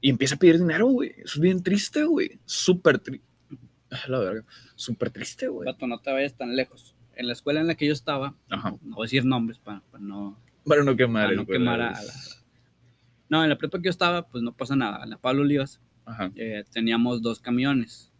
Y 0.00 0.10
empieza 0.10 0.34
a 0.34 0.38
pedir 0.38 0.58
dinero, 0.58 0.86
güey. 0.86 1.10
Eso 1.18 1.34
es 1.34 1.40
bien 1.40 1.62
triste, 1.62 2.04
güey. 2.04 2.38
Súper 2.44 2.98
triste. 2.98 3.29
La 4.08 4.18
verga. 4.18 4.44
Súper 4.76 5.10
triste, 5.10 5.48
güey. 5.48 5.66
Vato, 5.66 5.86
no 5.86 5.98
te 6.00 6.12
vayas 6.12 6.34
tan 6.34 6.54
lejos. 6.56 6.94
En 7.16 7.26
la 7.26 7.32
escuela 7.32 7.60
en 7.60 7.66
la 7.66 7.74
que 7.74 7.86
yo 7.86 7.92
estaba, 7.92 8.34
Ajá. 8.48 8.70
no 8.82 8.96
voy 8.96 9.04
a 9.04 9.06
decir 9.06 9.24
nombres 9.24 9.58
para, 9.58 9.80
para 9.90 10.02
no, 10.02 10.38
Para 10.64 10.84
no 10.84 10.96
quemar. 10.96 11.24
para 11.26 11.36
no 11.36 11.46
quemar 11.46 11.80
a, 11.80 11.90
a 11.90 12.02
la... 12.02 12.12
No, 13.28 13.42
en 13.44 13.50
la 13.50 13.58
prepa 13.58 13.78
que 13.78 13.84
yo 13.84 13.90
estaba, 13.90 14.26
pues 14.26 14.42
no 14.42 14.52
pasa 14.52 14.74
nada. 14.74 15.04
En 15.04 15.10
la 15.10 15.18
Pablo 15.18 15.42
Olivas 15.42 15.80
eh, 16.34 16.64
teníamos 16.72 17.20
dos 17.22 17.38
camiones 17.40 18.10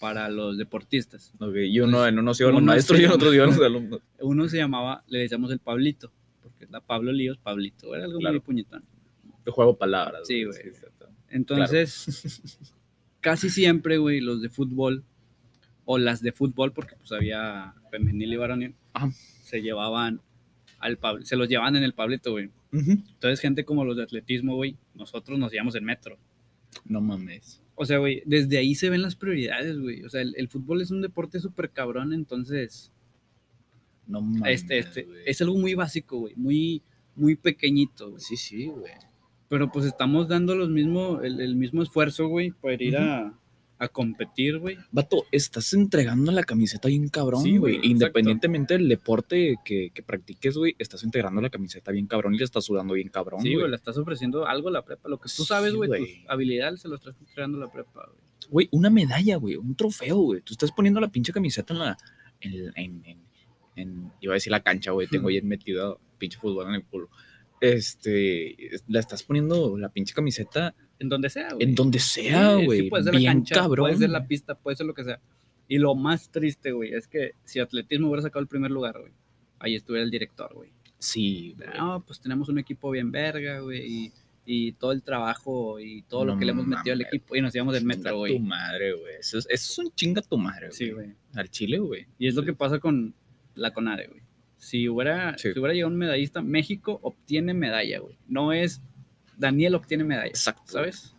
para 0.00 0.28
los 0.28 0.58
deportistas. 0.58 1.32
Ok, 1.38 1.54
yo 1.70 1.86
no, 1.86 2.06
en 2.06 2.18
unos 2.18 2.40
iban 2.40 2.52
los 2.54 2.62
Uno 2.62 2.72
maestros 2.72 2.98
y 3.00 3.04
en 3.04 3.12
otros 3.12 3.32
iban 3.34 3.50
los 3.50 3.60
alumnos. 3.60 4.00
Uno 4.20 4.48
se 4.48 4.56
llamaba, 4.58 5.04
le 5.06 5.20
decíamos 5.20 5.50
el 5.52 5.60
Pablito, 5.60 6.12
porque 6.42 6.66
la 6.68 6.80
Pablo 6.80 7.10
Olivas, 7.10 7.38
Pablito, 7.38 7.94
era 7.94 8.04
algo 8.04 8.18
Claro. 8.18 8.32
muy 8.34 8.40
puñetón. 8.40 8.84
Yo 9.46 9.52
juego 9.52 9.76
palabras. 9.78 10.26
Sí, 10.26 10.44
güey. 10.44 10.58
Entonces, 11.28 12.74
casi 13.22 13.48
siempre, 13.48 13.96
güey, 13.96 14.20
los 14.20 14.42
de 14.42 14.50
fútbol, 14.50 15.04
o 15.86 15.96
las 15.96 16.20
de 16.20 16.32
fútbol, 16.32 16.72
porque 16.72 16.96
pues 16.96 17.10
había 17.12 17.74
femenil 17.90 18.34
y 18.34 18.36
varonil, 18.36 18.74
Ajá. 18.92 19.10
se 19.42 19.62
llevaban 19.62 20.20
al 20.78 20.98
Pablo, 20.98 21.24
se 21.24 21.36
los 21.36 21.48
llevaban 21.48 21.76
en 21.76 21.82
el 21.84 21.94
Pablito, 21.94 22.32
güey. 22.32 22.50
Entonces, 22.72 23.40
gente 23.40 23.64
como 23.64 23.84
los 23.84 23.96
de 23.96 24.02
atletismo, 24.02 24.54
güey, 24.56 24.76
nosotros 24.94 25.38
nos 25.38 25.50
llevamos 25.52 25.74
en 25.76 25.84
metro. 25.84 26.18
No 26.84 27.00
mames. 27.00 27.62
O 27.74 27.84
sea, 27.84 27.98
güey, 27.98 28.22
desde 28.26 28.58
ahí 28.58 28.74
se 28.74 28.90
ven 28.90 29.02
las 29.02 29.14
prioridades, 29.16 29.78
güey. 29.78 30.02
O 30.04 30.08
sea, 30.08 30.20
el, 30.22 30.34
el 30.36 30.48
fútbol 30.48 30.80
es 30.82 30.90
un 30.90 31.00
deporte 31.02 31.38
súper 31.40 31.70
cabrón, 31.70 32.12
entonces, 32.12 32.90
No 34.06 34.20
mames. 34.20 34.60
este, 34.62 34.78
este, 34.78 35.06
es 35.26 35.40
algo 35.42 35.56
muy 35.58 35.74
básico, 35.74 36.18
güey, 36.20 36.34
muy, 36.36 36.82
muy 37.14 37.36
pequeñito, 37.36 38.10
güey. 38.10 38.20
Sí, 38.20 38.36
sí, 38.36 38.66
güey. 38.66 38.92
Pero 39.52 39.70
pues 39.70 39.84
estamos 39.84 40.28
dando 40.28 40.54
los 40.54 40.70
mismo, 40.70 41.20
el, 41.20 41.38
el 41.42 41.56
mismo 41.56 41.82
esfuerzo, 41.82 42.26
güey, 42.28 42.52
para 42.52 42.82
ir 42.82 42.96
a, 42.96 43.38
a 43.78 43.88
competir, 43.88 44.58
güey. 44.58 44.78
Vato, 44.90 45.24
estás 45.30 45.74
entregando 45.74 46.32
la 46.32 46.42
camiseta 46.42 46.88
bien 46.88 47.08
cabrón, 47.08 47.42
Sí, 47.42 47.58
güey. 47.58 47.78
Independientemente 47.82 48.72
del 48.78 48.88
deporte 48.88 49.56
que, 49.62 49.90
que 49.92 50.02
practiques, 50.02 50.56
güey, 50.56 50.74
estás 50.78 51.02
entregando 51.04 51.42
la 51.42 51.50
camiseta 51.50 51.92
bien 51.92 52.06
cabrón 52.06 52.34
y 52.34 52.38
le 52.38 52.44
estás 52.44 52.64
sudando 52.64 52.94
bien 52.94 53.10
cabrón, 53.10 53.42
Sí, 53.42 53.48
güey. 53.48 53.58
güey, 53.58 53.70
le 53.70 53.76
estás 53.76 53.98
ofreciendo 53.98 54.46
algo 54.46 54.68
a 54.68 54.72
la 54.72 54.82
prepa. 54.86 55.06
Lo 55.10 55.18
que 55.18 55.28
tú 55.36 55.44
sabes, 55.44 55.72
Sí, 55.72 55.76
güey, 55.76 55.88
güey. 55.88 56.00
tus 56.22 56.30
habilidades 56.30 56.80
se 56.80 56.88
lo 56.88 56.94
estás 56.94 57.14
entregando 57.20 57.58
a 57.58 57.66
la 57.66 57.70
prepa, 57.70 58.06
güey. 58.08 58.22
Güey, 58.48 58.68
una 58.72 58.88
medalla, 58.88 59.36
güey, 59.36 59.56
un 59.56 59.74
trofeo, 59.76 60.16
güey. 60.16 60.40
Tú 60.40 60.54
estás 60.54 60.72
poniendo 60.72 60.98
la 60.98 61.08
pinche 61.10 61.30
camiseta 61.32 61.74
en 61.74 61.78
la. 61.78 61.98
En, 62.40 62.54
en, 62.74 63.04
en- 63.04 63.22
en- 63.76 64.12
iba 64.22 64.32
a 64.32 64.36
decir 64.36 64.50
la 64.50 64.62
cancha, 64.62 64.92
güey. 64.92 65.08
Tengo 65.08 65.28
ahí 65.28 65.42
metido 65.42 66.00
pinche 66.16 66.38
fútbol 66.38 66.68
en 66.68 66.74
el 66.76 66.84
culo. 66.84 67.10
Este. 67.62 68.56
La 68.88 69.00
estás 69.00 69.22
poniendo 69.22 69.76
la 69.78 69.88
pinche 69.88 70.14
camiseta 70.14 70.74
En 70.98 71.08
donde 71.08 71.30
sea, 71.30 71.52
güey. 71.54 71.66
en 71.68 71.74
donde 71.74 71.98
sea, 71.98 72.58
Sí, 72.58 72.64
güey. 72.66 72.80
sí, 72.82 72.88
puede 72.90 73.04
ser 73.04 73.12
bien 73.12 73.24
la 73.24 73.32
cancha, 73.32 73.54
cabrón. 73.54 73.84
puede 73.86 73.96
ser 73.98 74.10
la 74.10 74.26
pista, 74.26 74.54
puede 74.54 74.76
ser 74.76 74.86
lo 74.86 74.94
que 74.94 75.04
sea. 75.04 75.20
Y 75.68 75.78
lo 75.78 75.94
más 75.94 76.30
triste, 76.30 76.72
güey, 76.72 76.92
es 76.92 77.06
que 77.08 77.32
si 77.44 77.60
atletismo 77.60 78.08
hubiera 78.08 78.22
sacado 78.22 78.40
el 78.42 78.48
primer 78.48 78.70
lugar, 78.70 78.98
güey, 79.00 79.12
ahí 79.58 79.74
estuviera 79.74 80.04
el 80.04 80.10
director, 80.10 80.52
güey. 80.54 80.70
Sí, 80.98 81.54
güey. 81.56 81.68
No, 81.78 82.04
pues 82.06 82.20
tenemos 82.20 82.48
un 82.48 82.58
equipo 82.58 82.90
bien 82.90 83.10
verga, 83.10 83.60
güey, 83.60 83.80
y, 84.04 84.12
y 84.44 84.72
todo 84.72 84.92
el 84.92 85.02
trabajo 85.02 85.80
y 85.80 86.02
todo 86.02 86.24
lo 86.24 86.34
No 86.34 86.38
que 86.38 86.44
le 86.44 86.52
hemos 86.52 86.66
metido 86.66 86.92
al 86.94 87.00
equipo 87.00 87.34
y 87.36 87.40
nos 87.40 87.54
íbamos 87.54 87.74
del 87.74 87.84
metro, 87.84 88.10
tu 88.12 88.18
güey. 88.18 88.38
madre, 88.40 88.92
güey. 88.92 89.14
Eso, 89.20 89.38
es- 89.38 89.46
eso 89.48 89.72
es 89.72 89.78
un 89.78 89.94
chinga 89.94 90.20
tu 90.22 90.36
madre, 90.36 90.66
güey. 90.68 90.72
Sí, 90.76 90.90
güey. 90.90 91.12
Al 91.34 91.48
chile, 91.48 91.78
güey. 91.78 92.06
Y 92.18 92.26
es 92.28 92.34
lo 92.34 92.44
que 92.44 92.52
pasa 92.52 92.78
con 92.78 93.14
la 93.54 93.72
CONADE, 93.72 94.08
güey. 94.08 94.21
Si 94.62 94.88
hubiera, 94.88 95.36
Sí. 95.38 95.52
si 95.52 95.58
hubiera 95.58 95.74
llegado 95.74 95.90
un 95.90 95.98
medallista, 95.98 96.40
México 96.40 97.00
obtiene 97.02 97.52
medalla, 97.52 97.98
güey. 97.98 98.16
No 98.28 98.52
es 98.52 98.80
Daniel 99.36 99.74
obtiene 99.74 100.04
medalla, 100.04 100.28
Exacto. 100.28 100.62
¿sabes? 100.66 101.16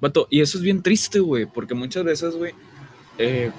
Vato, 0.00 0.28
y 0.30 0.40
eso 0.42 0.58
es 0.58 0.62
bien 0.62 0.80
triste, 0.80 1.18
güey, 1.18 1.44
porque 1.46 1.74
muchas 1.74 2.04
veces, 2.04 2.36
güey, 2.36 2.52
eh, 3.18 3.50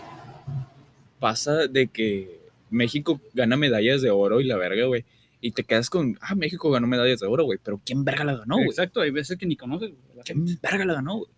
pasa 1.20 1.68
de 1.68 1.88
que 1.88 2.40
México 2.70 3.20
gana 3.34 3.58
medallas 3.58 4.02
de 4.02 4.10
oro 4.10 4.40
y 4.40 4.46
la 4.46 4.56
verga, 4.56 4.86
güey, 4.86 5.04
y 5.42 5.52
te 5.52 5.66
quedas 5.66 5.90
con, 5.90 6.18
ah, 6.22 6.34
México 6.36 6.72
ganó 6.72 6.88
medallas 6.88 7.20
de 7.20 7.28
oro, 7.28 7.44
güey, 7.44 7.60
pero 7.62 7.82
¿quién 7.86 8.06
verga 8.06 8.24
la 8.24 8.38
ganó, 8.38 8.56
güey? 8.56 8.70
Exacto, 8.70 9.02
hay 9.02 9.12
veces 9.12 9.38
que 9.38 9.46
ni 9.46 9.58
conoces, 9.58 9.90
güey, 9.90 10.02
gente. 10.26 10.32
¿Quién 10.46 10.60
verga 10.62 10.86
la 10.86 10.94
ganó, 10.94 11.18
güey? 11.18 11.30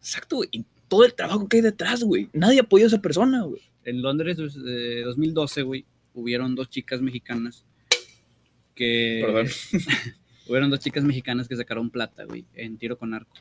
Exacto, 0.00 0.36
güey, 0.36 0.48
y 0.52 0.64
todo 0.88 1.04
el 1.04 1.14
trabajo 1.14 1.48
que 1.48 1.58
hay 1.58 1.62
detrás, 1.62 2.02
güey, 2.02 2.28
nadie 2.32 2.60
apoya 2.60 2.84
a 2.84 2.88
esa 2.88 3.00
persona, 3.00 3.42
güey. 3.42 3.62
en 3.86 4.00
Londres 4.02 4.36
de 4.38 5.02
2012, 5.04 5.62
güey, 5.62 5.84
hubieron 6.14 6.54
dos 6.54 6.70
chicas 6.70 7.02
mexicanas 7.02 7.64
que... 8.74 9.22
Perdón. 9.24 9.48
hubieron 10.48 10.70
dos 10.70 10.80
chicas 10.80 11.04
mexicanas 11.04 11.48
que 11.48 11.56
sacaron 11.56 11.90
plata, 11.90 12.24
güey, 12.24 12.44
en 12.54 12.78
tiro 12.78 12.98
con 12.98 13.14
arco. 13.14 13.34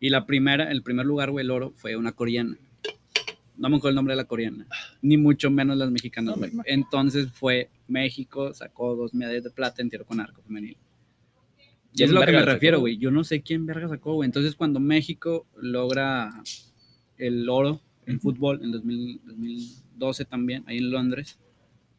Y 0.00 0.10
la 0.10 0.26
primera, 0.26 0.70
el 0.70 0.82
primer 0.82 1.06
lugar, 1.06 1.30
güey, 1.30 1.44
el 1.44 1.50
oro, 1.50 1.72
fue 1.76 1.96
una 1.96 2.12
coreana. 2.12 2.58
No 3.56 3.68
me 3.68 3.76
acuerdo 3.76 3.90
el 3.90 3.94
nombre 3.96 4.12
de 4.12 4.16
la 4.16 4.24
coreana, 4.24 4.66
ni 5.02 5.16
mucho 5.16 5.50
menos 5.50 5.76
las 5.76 5.90
mexicanas. 5.90 6.36
No, 6.36 6.40
güey. 6.40 6.52
Entonces 6.64 7.30
fue 7.30 7.70
México, 7.86 8.52
sacó 8.54 8.96
dos 8.96 9.14
medallas 9.14 9.44
de 9.44 9.50
plata 9.50 9.82
en 9.82 9.90
tiro 9.90 10.04
con 10.04 10.20
arco 10.20 10.42
femenil. 10.42 10.76
Y 11.92 11.96
¿Quién 11.98 12.08
es 12.08 12.16
a 12.16 12.20
lo 12.20 12.26
que 12.26 12.32
me 12.32 12.42
refiero, 12.42 12.80
güey. 12.80 12.96
Yo 12.96 13.10
no 13.10 13.22
sé 13.22 13.42
quién 13.42 13.66
verga 13.66 13.88
sacó, 13.88 14.14
güey. 14.14 14.26
Entonces, 14.26 14.56
cuando 14.56 14.80
México 14.80 15.46
logra 15.56 16.32
el 17.18 17.48
oro 17.48 17.80
en 18.06 18.18
fútbol 18.18 18.60
en 18.64 18.72
2000 18.72 19.20
2012 20.02 20.24
también, 20.24 20.64
ahí 20.66 20.78
en 20.78 20.90
Londres, 20.90 21.38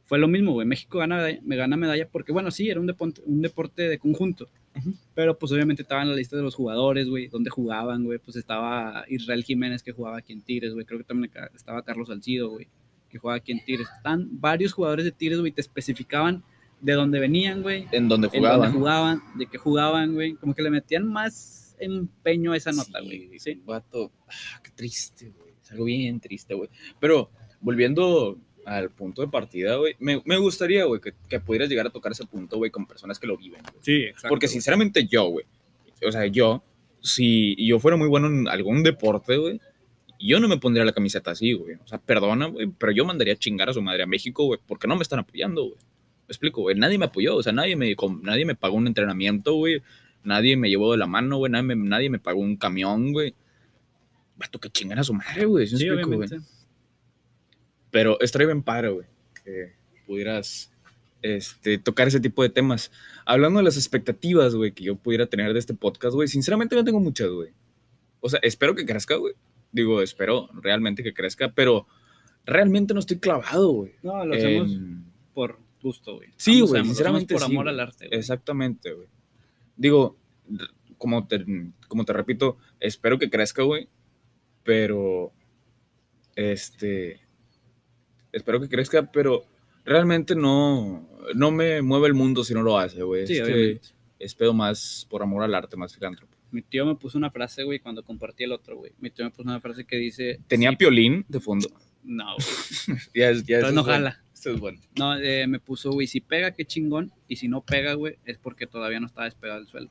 fue 0.05 0.19
lo 0.19 0.27
mismo, 0.27 0.51
güey. 0.51 0.67
México 0.67 0.99
gana, 0.99 1.15
medalla- 1.17 1.41
me 1.43 1.55
gana 1.55 1.77
medalla 1.77 2.07
porque, 2.09 2.31
bueno, 2.33 2.51
sí, 2.51 2.69
era 2.69 2.79
un 2.79 2.85
deporte, 2.87 3.21
un 3.25 3.41
deporte 3.41 3.83
de 3.87 3.97
conjunto. 3.97 4.49
Ujú. 4.75 4.93
Pero 5.15 5.37
pues 5.37 5.51
obviamente 5.51 5.83
estaba 5.83 6.01
en 6.01 6.09
la 6.09 6.15
lista 6.15 6.35
de 6.35 6.41
los 6.43 6.55
jugadores, 6.55 7.07
güey, 7.07 7.27
donde 7.27 7.49
jugaban, 7.49 8.03
güey. 8.03 8.19
Pues 8.19 8.35
estaba 8.35 9.05
Israel 9.07 9.43
Jiménez 9.43 9.81
que 9.83 9.91
jugaba 9.93 10.17
aquí 10.17 10.33
en 10.33 10.41
Tigres, 10.41 10.73
güey. 10.73 10.85
Creo 10.85 10.99
que 10.99 11.05
también 11.05 11.31
estaba 11.55 11.83
Carlos 11.83 12.07
Salcido, 12.09 12.49
güey, 12.49 12.67
que 13.09 13.17
jugaba 13.17 13.37
aquí 13.37 13.51
en 13.53 13.63
Tigres. 13.63 13.87
Están 13.95 14.27
varios 14.41 14.73
jugadores 14.73 15.05
de 15.05 15.11
Tigres, 15.11 15.39
güey, 15.39 15.51
te 15.53 15.61
especificaban 15.61 16.43
de 16.81 16.93
dónde 16.93 17.19
venían, 17.19 17.61
güey, 17.61 17.83
En 17.93 18.09
donde 18.09 18.27
en 18.27 18.31
dónde 18.33 18.39
jugaban. 18.39 18.73
jugaban, 18.73 19.21
de 19.37 19.45
qué 19.45 19.57
jugaban, 19.57 20.13
güey. 20.15 20.33
Como 20.35 20.53
que 20.53 20.63
le 20.63 20.69
metían 20.69 21.07
más 21.07 21.77
empeño 21.79 22.51
a 22.51 22.57
esa 22.57 22.71
nota, 22.73 22.99
Sí, 22.99 23.25
güey. 23.27 23.39
Sí. 23.39 23.61
Vato, 23.63 24.11
ah, 24.27 24.59
qué 24.63 24.71
triste, 24.71 25.29
güey. 25.29 25.53
Es 25.61 25.71
algo 25.71 25.85
bien 25.85 26.19
triste, 26.19 26.53
güey. 26.55 26.69
Pero 26.99 27.29
volviendo 27.63 28.37
al 28.65 28.91
punto 28.91 29.21
de 29.21 29.27
partida, 29.27 29.75
güey, 29.77 29.95
me, 29.99 30.21
me 30.25 30.37
gustaría, 30.37 30.85
güey, 30.85 31.01
que, 31.01 31.13
que 31.27 31.39
pudieras 31.39 31.69
llegar 31.69 31.87
a 31.87 31.89
tocar 31.89 32.11
ese 32.11 32.25
punto, 32.25 32.57
güey, 32.57 32.69
con 32.69 32.85
personas 32.85 33.17
que 33.19 33.27
lo 33.27 33.35
viven. 33.35 33.61
Sí, 33.81 34.03
exacto. 34.03 34.29
Porque 34.29 34.47
sinceramente 34.47 35.05
yo, 35.05 35.25
güey, 35.25 35.45
o 36.05 36.11
sea, 36.11 36.25
yo, 36.27 36.63
si 37.01 37.55
yo 37.65 37.79
fuera 37.79 37.97
muy 37.97 38.07
bueno 38.07 38.27
en 38.27 38.47
algún 38.47 38.83
deporte, 38.83 39.37
güey, 39.37 39.59
yo 40.19 40.39
no 40.39 40.47
me 40.47 40.57
pondría 40.57 40.85
la 40.85 40.93
camiseta 40.93 41.31
así, 41.31 41.53
güey. 41.53 41.75
O 41.75 41.87
sea, 41.87 41.97
perdona, 41.97 42.45
güey, 42.45 42.67
pero 42.77 42.91
yo 42.93 43.03
mandaría 43.03 43.33
a 43.33 43.37
chingar 43.37 43.69
a 43.69 43.73
su 43.73 43.81
madre 43.81 44.03
a 44.03 44.07
México, 44.07 44.45
güey, 44.45 44.59
porque 44.65 44.87
no 44.87 44.95
me 44.95 45.01
están 45.01 45.19
apoyando, 45.19 45.63
güey. 45.63 45.75
Me 45.75 46.27
explico, 46.29 46.61
güey. 46.61 46.77
Nadie 46.77 46.97
me 46.97 47.05
apoyó, 47.05 47.35
o 47.35 47.43
sea, 47.43 47.51
nadie 47.51 47.75
me, 47.75 47.93
nadie 48.21 48.45
me 48.45 48.55
pagó 48.55 48.77
un 48.77 48.87
entrenamiento, 48.87 49.55
güey. 49.55 49.81
Nadie 50.23 50.55
me 50.55 50.69
llevó 50.69 50.93
de 50.93 50.97
la 50.97 51.07
mano, 51.07 51.37
güey. 51.37 51.51
Nadie 51.51 51.63
me, 51.63 51.75
nadie 51.75 52.09
me 52.09 52.19
pagó 52.19 52.39
un 52.39 52.55
camión, 52.55 53.11
güey. 53.11 53.35
Vato, 54.37 54.59
que 54.59 54.69
chingar 54.69 54.99
a 54.99 55.03
su 55.03 55.13
madre, 55.13 55.43
güey. 55.45 55.67
¿sí 55.67 55.73
me 55.73 55.79
Sí, 55.79 55.87
explico. 55.87 56.23
Pero 57.93 58.19
estaría 58.21 58.47
bien 58.47 58.63
padre, 58.63 58.89
güey, 58.89 59.05
que 59.45 59.73
pudieras 60.07 60.73
este, 61.21 61.77
tocar 61.77 62.07
ese 62.07 62.19
tipo 62.19 62.41
de 62.41 62.49
temas. 62.49 62.91
Hablando 63.23 63.59
de 63.59 63.63
las 63.65 63.77
expectativas, 63.77 64.55
güey, 64.55 64.71
que 64.71 64.83
yo 64.83 64.95
pudiera 64.95 65.27
tener 65.27 65.53
de 65.53 65.59
este 65.59 65.75
podcast, 65.75 66.15
güey, 66.15 66.27
sinceramente 66.27 66.75
no 66.75 66.83
tengo 66.83 66.99
muchas, 66.99 67.29
güey. 67.29 67.51
O 68.19 68.29
sea, 68.29 68.39
espero 68.41 68.73
que 68.73 68.87
crezca, 68.87 69.15
güey. 69.17 69.35
Digo, 69.71 70.01
espero 70.01 70.49
realmente 70.55 71.03
que 71.03 71.13
crezca, 71.13 71.53
pero 71.53 71.85
realmente 72.45 72.95
no 72.95 72.99
estoy 72.99 73.19
clavado, 73.19 73.69
güey. 73.69 73.93
No, 74.01 74.25
lo 74.25 74.33
hacemos 74.33 74.71
por 75.35 75.59
gusto, 75.79 76.15
güey. 76.15 76.29
Sí, 76.35 76.61
güey, 76.61 76.81
lo 76.81 76.85
sinceramente 76.85 77.35
por 77.35 77.43
sí, 77.43 77.51
amor 77.51 77.65
güey. 77.65 77.75
al 77.75 77.79
arte, 77.79 78.07
güey. 78.07 78.19
Exactamente, 78.19 78.91
güey. 78.91 79.07
Digo, 79.75 80.17
como 80.97 81.27
te, 81.27 81.45
como 81.87 82.05
te 82.05 82.13
repito, 82.13 82.57
espero 82.79 83.19
que 83.19 83.29
crezca, 83.29 83.61
güey, 83.61 83.87
pero, 84.63 85.31
este, 86.35 87.21
espero 88.33 88.59
que 88.59 88.67
crezca, 88.67 89.09
pero 89.11 89.45
realmente 89.85 90.35
no, 90.35 91.07
no 91.35 91.51
me 91.51 91.81
mueve 91.81 92.07
el 92.07 92.13
mundo 92.13 92.43
si 92.43 92.53
no 92.53 92.61
lo 92.61 92.77
hace, 92.77 93.01
güey. 93.03 93.25
Sí, 93.25 93.37
Este, 93.37 93.79
es 94.19 94.35
pedo 94.35 94.53
más 94.53 95.07
por 95.09 95.23
amor 95.23 95.43
al 95.43 95.55
arte, 95.55 95.77
más 95.77 95.93
filántropo. 95.95 96.35
Mi 96.51 96.61
tío 96.61 96.85
me 96.85 96.95
puso 96.95 97.17
una 97.17 97.31
frase, 97.31 97.63
güey, 97.63 97.79
cuando 97.79 98.03
compartí 98.03 98.43
el 98.43 98.51
otro, 98.51 98.75
güey. 98.77 98.91
Mi 98.99 99.09
tío 99.09 99.23
me 99.25 99.31
puso 99.31 99.43
una 99.43 99.59
frase 99.61 99.85
que 99.85 99.95
dice... 99.95 100.39
Tenía 100.47 100.69
sí- 100.71 100.75
piolín 100.75 101.25
de 101.27 101.39
fondo. 101.39 101.67
No, 102.03 102.35
güey. 102.35 102.99
Ya, 103.15 103.29
es- 103.29 103.43
ya 103.45 103.55
Entonces 103.55 103.75
no 103.75 103.83
bueno. 103.83 103.93
jala. 104.09 104.23
Esto 104.33 104.51
es 104.51 104.59
bueno. 104.59 104.79
No, 104.99 105.17
eh, 105.17 105.47
me 105.47 105.59
puso, 105.59 105.91
güey, 105.91 106.05
si 106.05 106.19
pega, 106.19 106.51
qué 106.51 106.65
chingón. 106.65 107.11
Y 107.27 107.37
si 107.37 107.47
no 107.47 107.61
pega, 107.61 107.93
güey, 107.93 108.17
es 108.25 108.37
porque 108.37 108.67
todavía 108.67 108.99
no 108.99 109.07
está 109.07 109.23
despegado 109.23 109.59
del 109.59 109.67
suelo. 109.69 109.89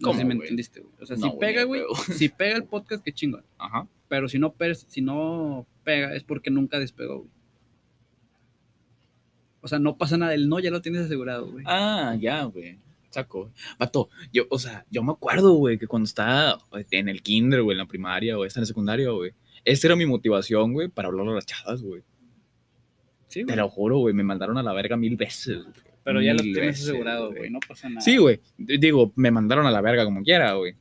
No 0.00 0.12
sé 0.12 0.18
si 0.18 0.22
¿Cómo, 0.22 0.28
me 0.28 0.34
entendiste, 0.34 0.80
güey. 0.80 0.94
O 1.00 1.06
sea, 1.06 1.16
No, 1.16 1.30
si 1.30 1.38
pega, 1.38 1.64
güey, 1.64 1.82
si 2.12 2.28
pega 2.28 2.56
el 2.56 2.64
podcast, 2.64 3.04
qué 3.04 3.12
chingón. 3.12 3.44
Ajá. 3.58 3.86
Pero 4.08 4.28
si 4.28 4.38
no, 4.38 4.54
si 4.88 5.00
no 5.02 5.66
pega, 5.82 6.14
es 6.14 6.24
porque 6.24 6.50
nunca 6.50 6.78
despegó, 6.78 7.20
güey. 7.20 7.30
O 9.60 9.68
sea, 9.68 9.78
no 9.78 9.96
pasa 9.96 10.18
nada. 10.18 10.34
El 10.34 10.48
no 10.48 10.60
ya 10.60 10.70
lo 10.70 10.82
tienes 10.82 11.02
asegurado, 11.02 11.50
güey. 11.50 11.64
Ah, 11.66 12.14
ya, 12.20 12.44
güey. 12.44 12.78
Saco. 13.08 13.50
Vato, 13.78 14.10
yo, 14.32 14.44
o 14.50 14.58
sea, 14.58 14.84
yo 14.90 15.02
me 15.02 15.12
acuerdo, 15.12 15.54
güey, 15.54 15.78
que 15.78 15.86
cuando 15.86 16.04
estaba 16.04 16.58
en 16.90 17.08
el 17.08 17.22
kinder, 17.22 17.62
güey, 17.62 17.74
en 17.74 17.78
la 17.78 17.86
primaria, 17.86 18.36
o 18.36 18.44
en 18.44 18.50
la 18.54 18.66
secundaria, 18.66 19.08
güey. 19.10 19.32
Esa 19.64 19.86
era 19.86 19.96
mi 19.96 20.04
motivación, 20.04 20.72
güey, 20.74 20.88
para 20.88 21.08
hablar 21.08 21.28
a 21.28 21.32
las 21.32 21.46
chavas, 21.46 21.80
güey. 21.80 22.02
Sí, 23.28 23.44
Te 23.44 23.56
lo 23.56 23.68
juro, 23.70 23.98
güey, 23.98 24.12
me 24.12 24.22
mandaron 24.22 24.58
a 24.58 24.62
la 24.62 24.72
verga 24.74 24.96
mil 24.96 25.16
veces. 25.16 25.62
güey. 25.62 25.93
Pero 26.04 26.20
ya 26.20 26.34
lo 26.34 26.42
tienes 26.42 26.60
veces, 26.60 26.88
asegurado, 26.88 27.32
güey. 27.32 27.50
No 27.50 27.60
pasa 27.66 27.88
nada. 27.88 28.02
Sí, 28.02 28.18
güey. 28.18 28.40
Digo, 28.58 29.12
me 29.16 29.30
mandaron 29.30 29.66
a 29.66 29.70
la 29.70 29.80
verga 29.80 30.04
como 30.04 30.22
quiera, 30.22 30.52
güey. 30.52 30.74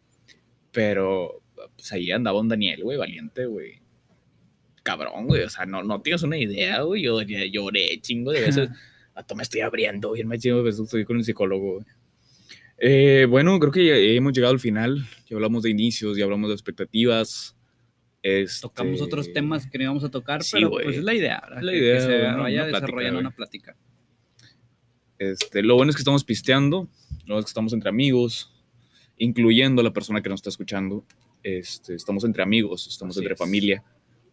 Pero, 0.72 1.42
pues 1.76 1.92
ahí 1.94 2.12
andaba 2.12 2.40
un 2.40 2.50
Daniel, 2.50 2.84
güey, 2.84 2.98
valiente, 2.98 3.46
güey. 3.46 3.80
Cabrón, 4.84 5.28
güey. 5.28 5.44
O 5.44 5.50
sea, 5.50 5.66
no, 5.66 5.82
no 5.82 6.02
tienes 6.02 6.24
una 6.24 6.38
idea, 6.38 6.82
güey. 6.82 7.04
Yo 7.04 7.22
ya 7.22 7.46
lloré 7.46 8.00
chingo 8.02 8.32
de 8.32 8.42
veces. 8.42 8.70
Hasta 9.16 9.36
me 9.36 9.44
estoy 9.44 9.62
abriendo, 9.62 10.12
bien 10.12 10.28
me 10.28 10.40
chingo 10.40 10.58
de 10.58 10.64
veces 10.64 10.82
estoy 10.82 11.06
con 11.06 11.18
el 11.18 11.24
psicólogo, 11.24 11.76
güey. 11.76 11.86
Eh, 12.80 13.28
bueno, 13.30 13.58
creo 13.60 13.72
que 13.72 13.86
ya 13.86 13.96
hemos 13.96 14.34
llegado 14.34 14.54
al 14.54 14.60
final. 14.60 15.06
Ya 15.30 15.38
hablamos 15.38 15.64
de 15.64 15.70
inicios, 15.70 16.18
ya 16.18 16.26
hablamos 16.26 16.50
de 16.50 16.56
expectativas. 16.56 17.56
Este, 18.24 18.62
Tocamos 18.62 19.02
otros 19.02 19.32
temas 19.32 19.68
que 19.68 19.78
no 19.78 19.84
íbamos 19.86 20.04
a 20.04 20.10
tocar, 20.10 20.44
Sí, 20.44 20.54
pero 20.54 20.72
pues 20.72 20.98
es 20.98 21.04
la 21.04 21.14
idea, 21.14 21.42
¿verdad? 21.44 21.60
Es 21.60 21.64
la 21.66 21.76
idea, 21.76 21.94
que 21.96 22.02
se 22.02 22.18
vaya 22.18 22.64
una 22.64 22.66
desarrollando 22.66 23.20
una 23.20 23.32
plática. 23.32 23.78
Este, 25.20 25.62
lo 25.62 25.76
bueno 25.76 25.90
es 25.90 25.96
que 25.96 26.02
estamos 26.02 26.24
pisteando, 26.24 26.88
lo 27.20 27.26
bueno 27.26 27.40
es 27.40 27.46
que 27.46 27.50
estamos 27.50 27.74
entre 27.74 27.90
amigos, 27.90 28.52
incluyendo 29.18 29.82
a 29.82 29.84
la 29.84 29.94
persona 29.94 30.22
que 30.22 30.30
nos 30.30 30.40
está 30.40 30.50
escuchando. 30.50 31.06
Este, 31.44 31.96
estamos 31.96 32.24
entre 32.24 32.44
amigos, 32.44 32.88
estamos 32.88 33.16
Así 33.16 33.24
entre 33.24 33.34
es. 33.34 33.40
familia. 33.40 33.84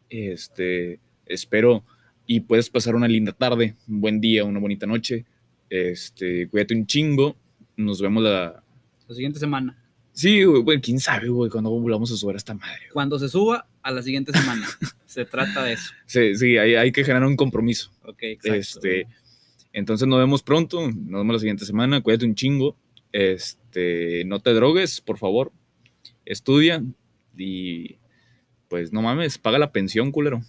Este, 0.08 1.00
espero 1.26 1.84
y 2.26 2.40
puedes 2.40 2.70
pasar 2.70 2.94
una 2.94 3.08
linda 3.08 3.32
tarde, 3.32 3.76
un 3.88 4.00
buen 4.00 4.20
día, 4.20 4.44
una 4.44 4.60
bonita 4.60 4.86
noche. 4.86 5.24
Este, 5.68 6.48
cuídate 6.48 6.74
un 6.74 6.86
chingo. 6.86 7.36
Nos 7.76 8.00
vemos 8.00 8.22
la. 8.22 8.62
La 9.08 9.14
siguiente 9.14 9.38
semana. 9.38 9.76
Sí, 10.12 10.44
güey, 10.44 10.80
quién 10.80 11.00
sabe, 11.00 11.28
güey, 11.28 11.50
cuando 11.50 11.70
volvamos 11.70 12.12
a 12.12 12.16
subir 12.16 12.34
a 12.34 12.38
esta 12.38 12.54
madre. 12.54 12.78
güey. 12.78 12.92
Cuando 12.92 13.18
se 13.18 13.28
suba, 13.28 13.66
a 13.82 13.90
la 13.90 14.02
siguiente 14.02 14.32
semana. 14.32 14.68
se 15.06 15.24
trata 15.24 15.64
de 15.64 15.72
eso. 15.74 15.92
Sí, 16.06 16.34
sí, 16.36 16.58
hay, 16.58 16.74
hay 16.74 16.92
que 16.92 17.04
generar 17.04 17.26
un 17.26 17.36
compromiso. 17.36 17.90
Ok, 18.04 18.22
exacto. 18.22 18.54
Este, 18.54 19.06
entonces 19.72 20.06
nos 20.08 20.18
vemos 20.18 20.42
pronto, 20.42 20.80
nos 20.88 21.20
vemos 21.20 21.34
la 21.34 21.38
siguiente 21.38 21.64
semana, 21.64 22.00
cuídate 22.00 22.24
un 22.26 22.34
chingo, 22.34 22.76
este, 23.12 24.24
no 24.26 24.40
te 24.40 24.52
drogues, 24.54 25.00
por 25.00 25.18
favor, 25.18 25.52
estudia 26.24 26.82
y 27.36 27.96
pues 28.68 28.92
no 28.92 29.02
mames, 29.02 29.38
paga 29.38 29.58
la 29.58 29.72
pensión, 29.72 30.12
culero. 30.12 30.42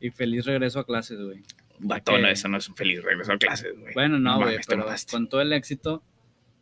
Y 0.00 0.10
feliz 0.10 0.44
regreso 0.44 0.80
a 0.80 0.86
clases, 0.86 1.18
güey. 1.18 1.40
Ok. 1.84 2.10
eso 2.30 2.48
no 2.48 2.56
es 2.58 2.68
un 2.68 2.76
feliz 2.76 3.02
regreso 3.02 3.32
a 3.32 3.38
clases, 3.38 3.72
güey. 3.78 3.94
Bueno, 3.94 4.18
no, 4.18 4.38
güey, 4.40 4.58
pero 4.66 4.86
con 5.10 5.28
todo 5.28 5.40
el 5.40 5.52
éxito, 5.52 6.02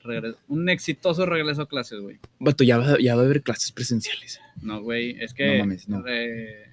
regre- 0.02 0.36
un 0.48 0.68
exitoso 0.68 1.26
regreso 1.26 1.62
a 1.62 1.68
clases, 1.68 2.00
güey. 2.00 2.18
Vato, 2.38 2.64
ya 2.64 2.78
va, 2.78 2.98
ya 3.00 3.14
va 3.16 3.22
a 3.22 3.24
haber 3.24 3.42
clases 3.42 3.72
presenciales. 3.72 4.40
No, 4.60 4.80
güey, 4.82 5.16
es 5.20 5.34
que 5.34 5.46
No 5.58 5.58
mames, 5.64 5.88
no. 5.88 6.04
eh, 6.06 6.66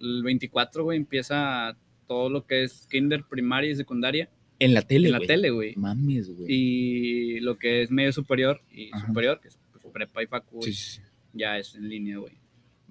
el 0.00 0.22
24, 0.22 0.82
güey, 0.84 0.98
empieza 0.98 1.76
todo 2.06 2.28
lo 2.30 2.46
que 2.46 2.64
es 2.64 2.86
kinder, 2.90 3.24
primaria 3.24 3.70
y 3.70 3.76
secundaria 3.76 4.28
En 4.58 4.72
la 4.74 4.82
tele, 4.82 5.08
en 5.08 5.12
la 5.12 5.20
tele, 5.20 5.50
güey. 5.50 5.74
Mames, 5.76 6.30
güey. 6.30 6.46
Y 6.52 7.40
lo 7.40 7.58
que 7.58 7.82
es 7.82 7.90
medio 7.90 8.12
superior 8.12 8.60
y 8.72 8.90
Ajá. 8.92 9.06
superior, 9.06 9.40
que 9.40 9.48
es 9.48 9.58
pues, 9.72 9.84
prepa 9.92 10.22
y 10.22 10.26
facu, 10.26 10.62
Sí, 10.62 10.72
sí, 10.72 11.00
ya 11.32 11.58
es 11.58 11.74
en 11.74 11.88
línea, 11.88 12.18
güey. 12.18 12.32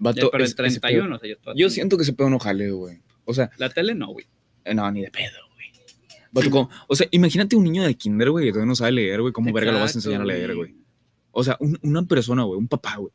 Pero 0.02 0.28
es- 0.28 0.34
el 0.34 0.42
ese 0.42 0.56
31, 0.80 1.06
pedo- 1.08 1.16
o 1.16 1.20
sea, 1.20 1.30
yo 1.54 1.54
Yo 1.56 1.70
siento 1.70 1.98
que 1.98 2.04
ese 2.04 2.14
pedo 2.14 2.30
no 2.30 2.40
jale, 2.40 2.72
güey. 2.72 2.98
O 3.26 3.34
sea, 3.34 3.50
La 3.58 3.70
tele 3.70 3.96
no, 3.96 4.08
güey. 4.08 4.26
eh, 4.66 4.74
no, 4.74 4.90
ni 4.92 5.02
de 5.02 5.12
pedo, 5.12 5.38
güey. 6.34 6.50
Como- 6.50 6.70
o 6.88 6.96
sea, 6.96 7.08
imagínate 7.12 7.56
un 7.56 7.64
niño 7.64 7.84
de 7.84 7.94
kinder, 7.96 8.30
güey, 8.32 8.46
que 8.46 8.52
todavía 8.52 8.68
no 8.70 8.76
sabe 8.76 8.92
leer, 8.94 9.22
güey. 9.22 9.32
¿Cómo 9.32 9.54
verga 9.54 9.72
lo 9.72 9.80
vas 9.80 9.96
a 9.96 9.98
enseñar 10.00 10.22
a 10.22 10.26
leer, 10.26 10.56
güey? 10.56 10.76
O 11.32 11.44
sea, 11.44 11.58
un- 11.60 11.80
una 11.84 12.04
persona, 12.04 12.44
güey, 12.44 12.60
un 12.60 12.68
papá, 12.68 12.98
güey. 12.98 13.14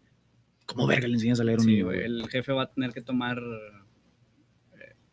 ¿Cómo 0.67 0.87
verga 0.87 1.07
le 1.09 1.15
enseñas 1.15 1.41
a 1.41 1.45
leer 1.45 1.59
a 1.59 1.61
un 1.63 1.67
Sí, 1.67 1.73
niño, 1.73 1.85
güey? 1.87 2.01
El 2.03 2.29
jefe 2.29 2.53
va 2.53 2.63
a 2.65 2.71
tener 2.71 2.93
que 2.93 3.01
tomar 3.01 3.41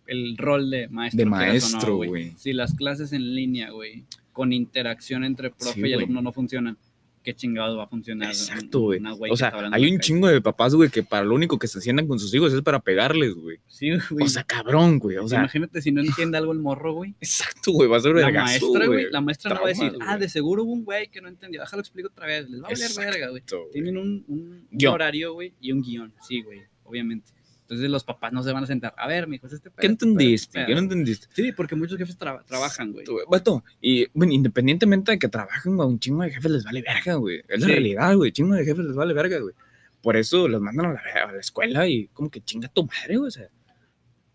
el 0.08 0.38
rol 0.38 0.70
de 0.70 0.88
maestro. 0.88 1.18
De 1.18 1.26
no, 1.26 1.32
maestro, 1.32 1.96
güey. 1.98 2.34
Si 2.38 2.54
las 2.54 2.74
clases 2.76 3.14
en 3.14 3.36
línea, 3.36 3.72
güey, 3.72 4.06
con 4.32 4.54
interacción 4.54 5.24
entre 5.24 5.50
profe 5.50 5.82
Sí, 5.82 5.88
y 5.88 5.94
alumno 5.94 6.22
no 6.22 6.32
funcionan, 6.32 6.78
¿qué 7.24 7.34
chingado 7.34 7.78
va 7.78 7.86
a 7.86 7.88
funcionar? 7.88 8.30
Exacto, 8.30 8.82
güey. 8.82 9.02
O 9.32 9.36
sea, 9.38 9.52
hay 9.72 9.92
un 9.92 10.00
chingo 10.00 10.28
de 10.28 10.42
papás, 10.42 10.76
güey, 10.76 10.90
que 10.92 11.02
para 11.02 11.24
lo 11.24 11.34
único 11.34 11.58
que 11.58 11.68
se 11.68 11.82
sientan 11.82 12.08
con 12.08 12.20
sus 12.20 12.32
hijos 12.36 12.54
es 12.54 12.62
para 12.62 12.80
pegarles, 12.80 13.34
güey. 13.34 13.58
Sí, 13.68 13.90
güey. 14.12 14.26
O 14.26 14.28
sea, 14.28 14.44
cabrón, 14.44 15.00
güey. 15.00 15.18
O 15.18 15.28
sea, 15.28 15.40
Imagínate 15.40 15.82
si 15.82 15.92
no 15.92 16.02
entiende 16.02 16.38
algo 16.38 16.52
el 16.52 16.60
morro, 16.60 16.94
güey. 16.94 17.16
exacto, 17.20 17.72
güey. 17.72 17.90
Va 17.90 17.98
a 17.98 18.02
ser 18.02 18.14
La 18.16 18.26
vergazo, 18.28 18.46
maestra, 18.46 18.86
güey, 18.88 19.06
la 19.10 19.22
maestra 19.22 19.54
no 19.56 19.62
va 19.62 19.66
a 19.66 19.70
decir, 19.70 19.92
ah, 20.02 20.18
de 20.18 20.30
seguro 20.30 20.64
hubo 20.66 20.74
un 20.74 20.84
güey 20.86 21.08
que 21.08 21.20
no 21.22 21.30
entendió, 21.30 21.62
déjalo 21.62 21.80
explico 21.82 22.10
otra 22.10 22.28
vez, 22.28 22.48
les 22.50 22.62
va 22.62 22.68
a 22.68 22.72
valer 22.72 22.92
verga, 22.98 23.30
güey. 23.30 23.44
Tienen 23.72 23.98
un, 23.98 24.24
un- 24.28 24.88
horario, 24.88 25.34
güey, 25.34 25.54
y 25.60 25.72
un 25.72 25.82
guion, 25.82 26.14
sí, 26.28 26.42
güey, 26.44 26.62
obviamente. 26.84 27.32
Entonces 27.68 27.90
los 27.90 28.04
papás 28.04 28.32
no 28.32 28.44
se 28.44 28.52
van 28.52 28.64
a 28.64 28.68
sentar, 28.68 28.94
a 28.96 29.08
ver, 29.08 29.28
mijo, 29.28 29.48
es 29.48 29.54
este 29.54 29.72
pedo, 29.72 29.82
¿Qué 29.82 29.88
este 29.88 29.98
pedo, 30.06 30.12
entendiste? 30.12 30.54
¿Qué 30.54 30.62
no 30.62 30.68
pedo". 30.68 30.80
entendiste? 30.80 31.28
Sí, 31.34 31.52
porque 31.52 31.76
muchos 31.76 31.98
jefes 31.98 32.16
tra- 32.20 32.44
trabajan, 32.46 32.92
güey. 32.94 33.06
Vato, 33.28 33.64
y 33.82 34.06
bueno, 34.14 34.34
independientemente 34.34 35.12
de 35.14 35.18
que 35.20 35.28
trabajen, 35.30 35.76
güey, 35.76 35.88
un 35.90 36.00
chingo 36.00 36.22
de 36.22 36.30
jefes 36.30 36.52
les 36.52 36.64
vale 36.64 36.84
verga, 36.84 37.16
güey. 37.16 37.42
Es 37.48 37.62
la 37.62 37.68
realidad, 37.68 38.16
güey. 38.16 38.32
Chingo 38.32 38.54
de 38.54 38.66
jefes 38.66 38.86
les 38.86 38.96
vale 38.96 39.14
verga, 39.16 39.40
güey. 39.40 39.56
Por 40.02 40.16
eso 40.16 40.48
los 40.48 40.62
mandan 40.62 40.86
a 40.86 40.94
la, 40.94 41.02
a 41.28 41.32
la 41.32 41.40
escuela 41.40 41.88
y 41.88 42.08
como 42.10 42.30
que 42.30 42.40
chinga 42.42 42.68
tu 42.68 42.86
madre, 42.86 43.18
güey. 43.18 43.30
O 43.30 43.32
sea, 43.32 43.50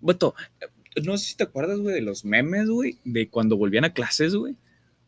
vato, 0.00 0.34
eh, 0.60 1.00
no 1.04 1.16
sé 1.16 1.26
si 1.26 1.36
te 1.36 1.44
acuerdas, 1.44 1.78
güey, 1.78 1.94
de 1.94 2.00
los 2.00 2.24
memes, 2.24 2.68
güey, 2.68 2.98
de 3.04 3.28
cuando 3.28 3.56
volvían 3.56 3.84
a 3.84 3.92
clases, 3.92 4.34
güey. 4.34 4.56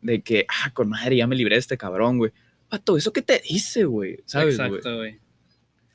De 0.01 0.21
que, 0.21 0.45
ah, 0.47 0.71
con 0.73 0.87
madre, 0.89 1.17
ya 1.17 1.27
me 1.27 1.35
libré 1.35 1.55
de 1.55 1.59
este 1.59 1.77
cabrón, 1.77 2.17
güey. 2.19 2.31
Vato, 2.71 2.95
¿eso 2.97 3.11
qué 3.11 3.21
te 3.21 3.41
dice, 3.49 3.83
güey? 3.83 4.19
¿Sabes, 4.25 4.57
güey? 4.57 4.69
Exacto, 4.69 4.95
güey. 4.97 5.19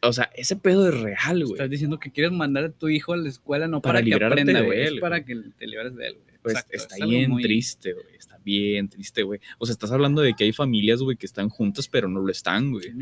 O 0.02 0.12
sea, 0.12 0.30
ese 0.36 0.54
pedo 0.56 0.88
es 0.88 1.00
real, 1.00 1.40
güey. 1.40 1.52
Estás 1.54 1.70
diciendo 1.70 1.98
que 1.98 2.12
quieres 2.12 2.32
mandar 2.32 2.64
a 2.64 2.70
tu 2.70 2.88
hijo 2.88 3.12
a 3.12 3.16
la 3.16 3.28
escuela 3.28 3.66
no 3.66 3.80
Para 3.82 3.98
para, 4.00 4.04
que 4.04 4.24
aprenda, 4.24 4.60
de 4.60 4.66
güey, 4.66 4.82
es 4.82 5.00
para 5.00 5.24
que 5.24 5.34
te 5.58 5.66
libres 5.66 5.96
de 5.96 6.06
él, 6.06 6.14
güey. 6.14 6.38
Pues 6.40 6.54
Exacto, 6.54 6.76
está 6.76 6.96
es 6.96 7.08
bien 7.08 7.30
muy- 7.30 7.42
triste, 7.42 7.92
güey. 7.94 8.06
Está 8.16 8.38
bien 8.44 8.88
triste, 8.88 9.22
güey. 9.24 9.40
O 9.58 9.66
sea, 9.66 9.72
estás 9.72 9.90
hablando 9.90 10.22
de 10.22 10.34
que 10.34 10.44
hay 10.44 10.52
familias, 10.52 11.00
güey, 11.00 11.16
que 11.16 11.26
están 11.26 11.48
juntas, 11.48 11.88
pero 11.88 12.08
no 12.08 12.20
lo 12.20 12.30
están, 12.30 12.70
güey. 12.70 12.92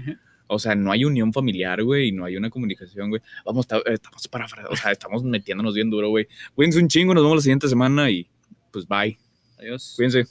O 0.47 0.59
sea, 0.59 0.75
no 0.75 0.91
hay 0.91 1.05
unión 1.05 1.33
familiar, 1.33 1.83
güey, 1.83 2.09
y 2.09 2.13
no 2.13 2.25
hay 2.25 2.37
una 2.37 2.49
comunicación, 2.51 3.11
güey. 3.11 3.21
Vamos, 3.45 3.67
eh, 3.73 3.93
estamos 3.93 4.29
para, 4.29 4.47
o 4.71 4.77
sea, 4.77 4.93
estamos 4.93 5.23
metiéndonos 5.23 5.75
bien 5.75 5.91
duro, 5.91 6.09
güey. 6.09 6.29
Cuídense 6.55 6.79
un 6.79 6.89
chingo, 6.89 7.13
nos 7.13 7.25
vemos 7.25 7.37
la 7.39 7.43
siguiente 7.43 7.69
semana 7.69 8.11
y 8.11 8.27
pues 8.73 8.87
bye. 8.87 9.19
Adiós. 9.59 9.95
Cuídense. 9.97 10.25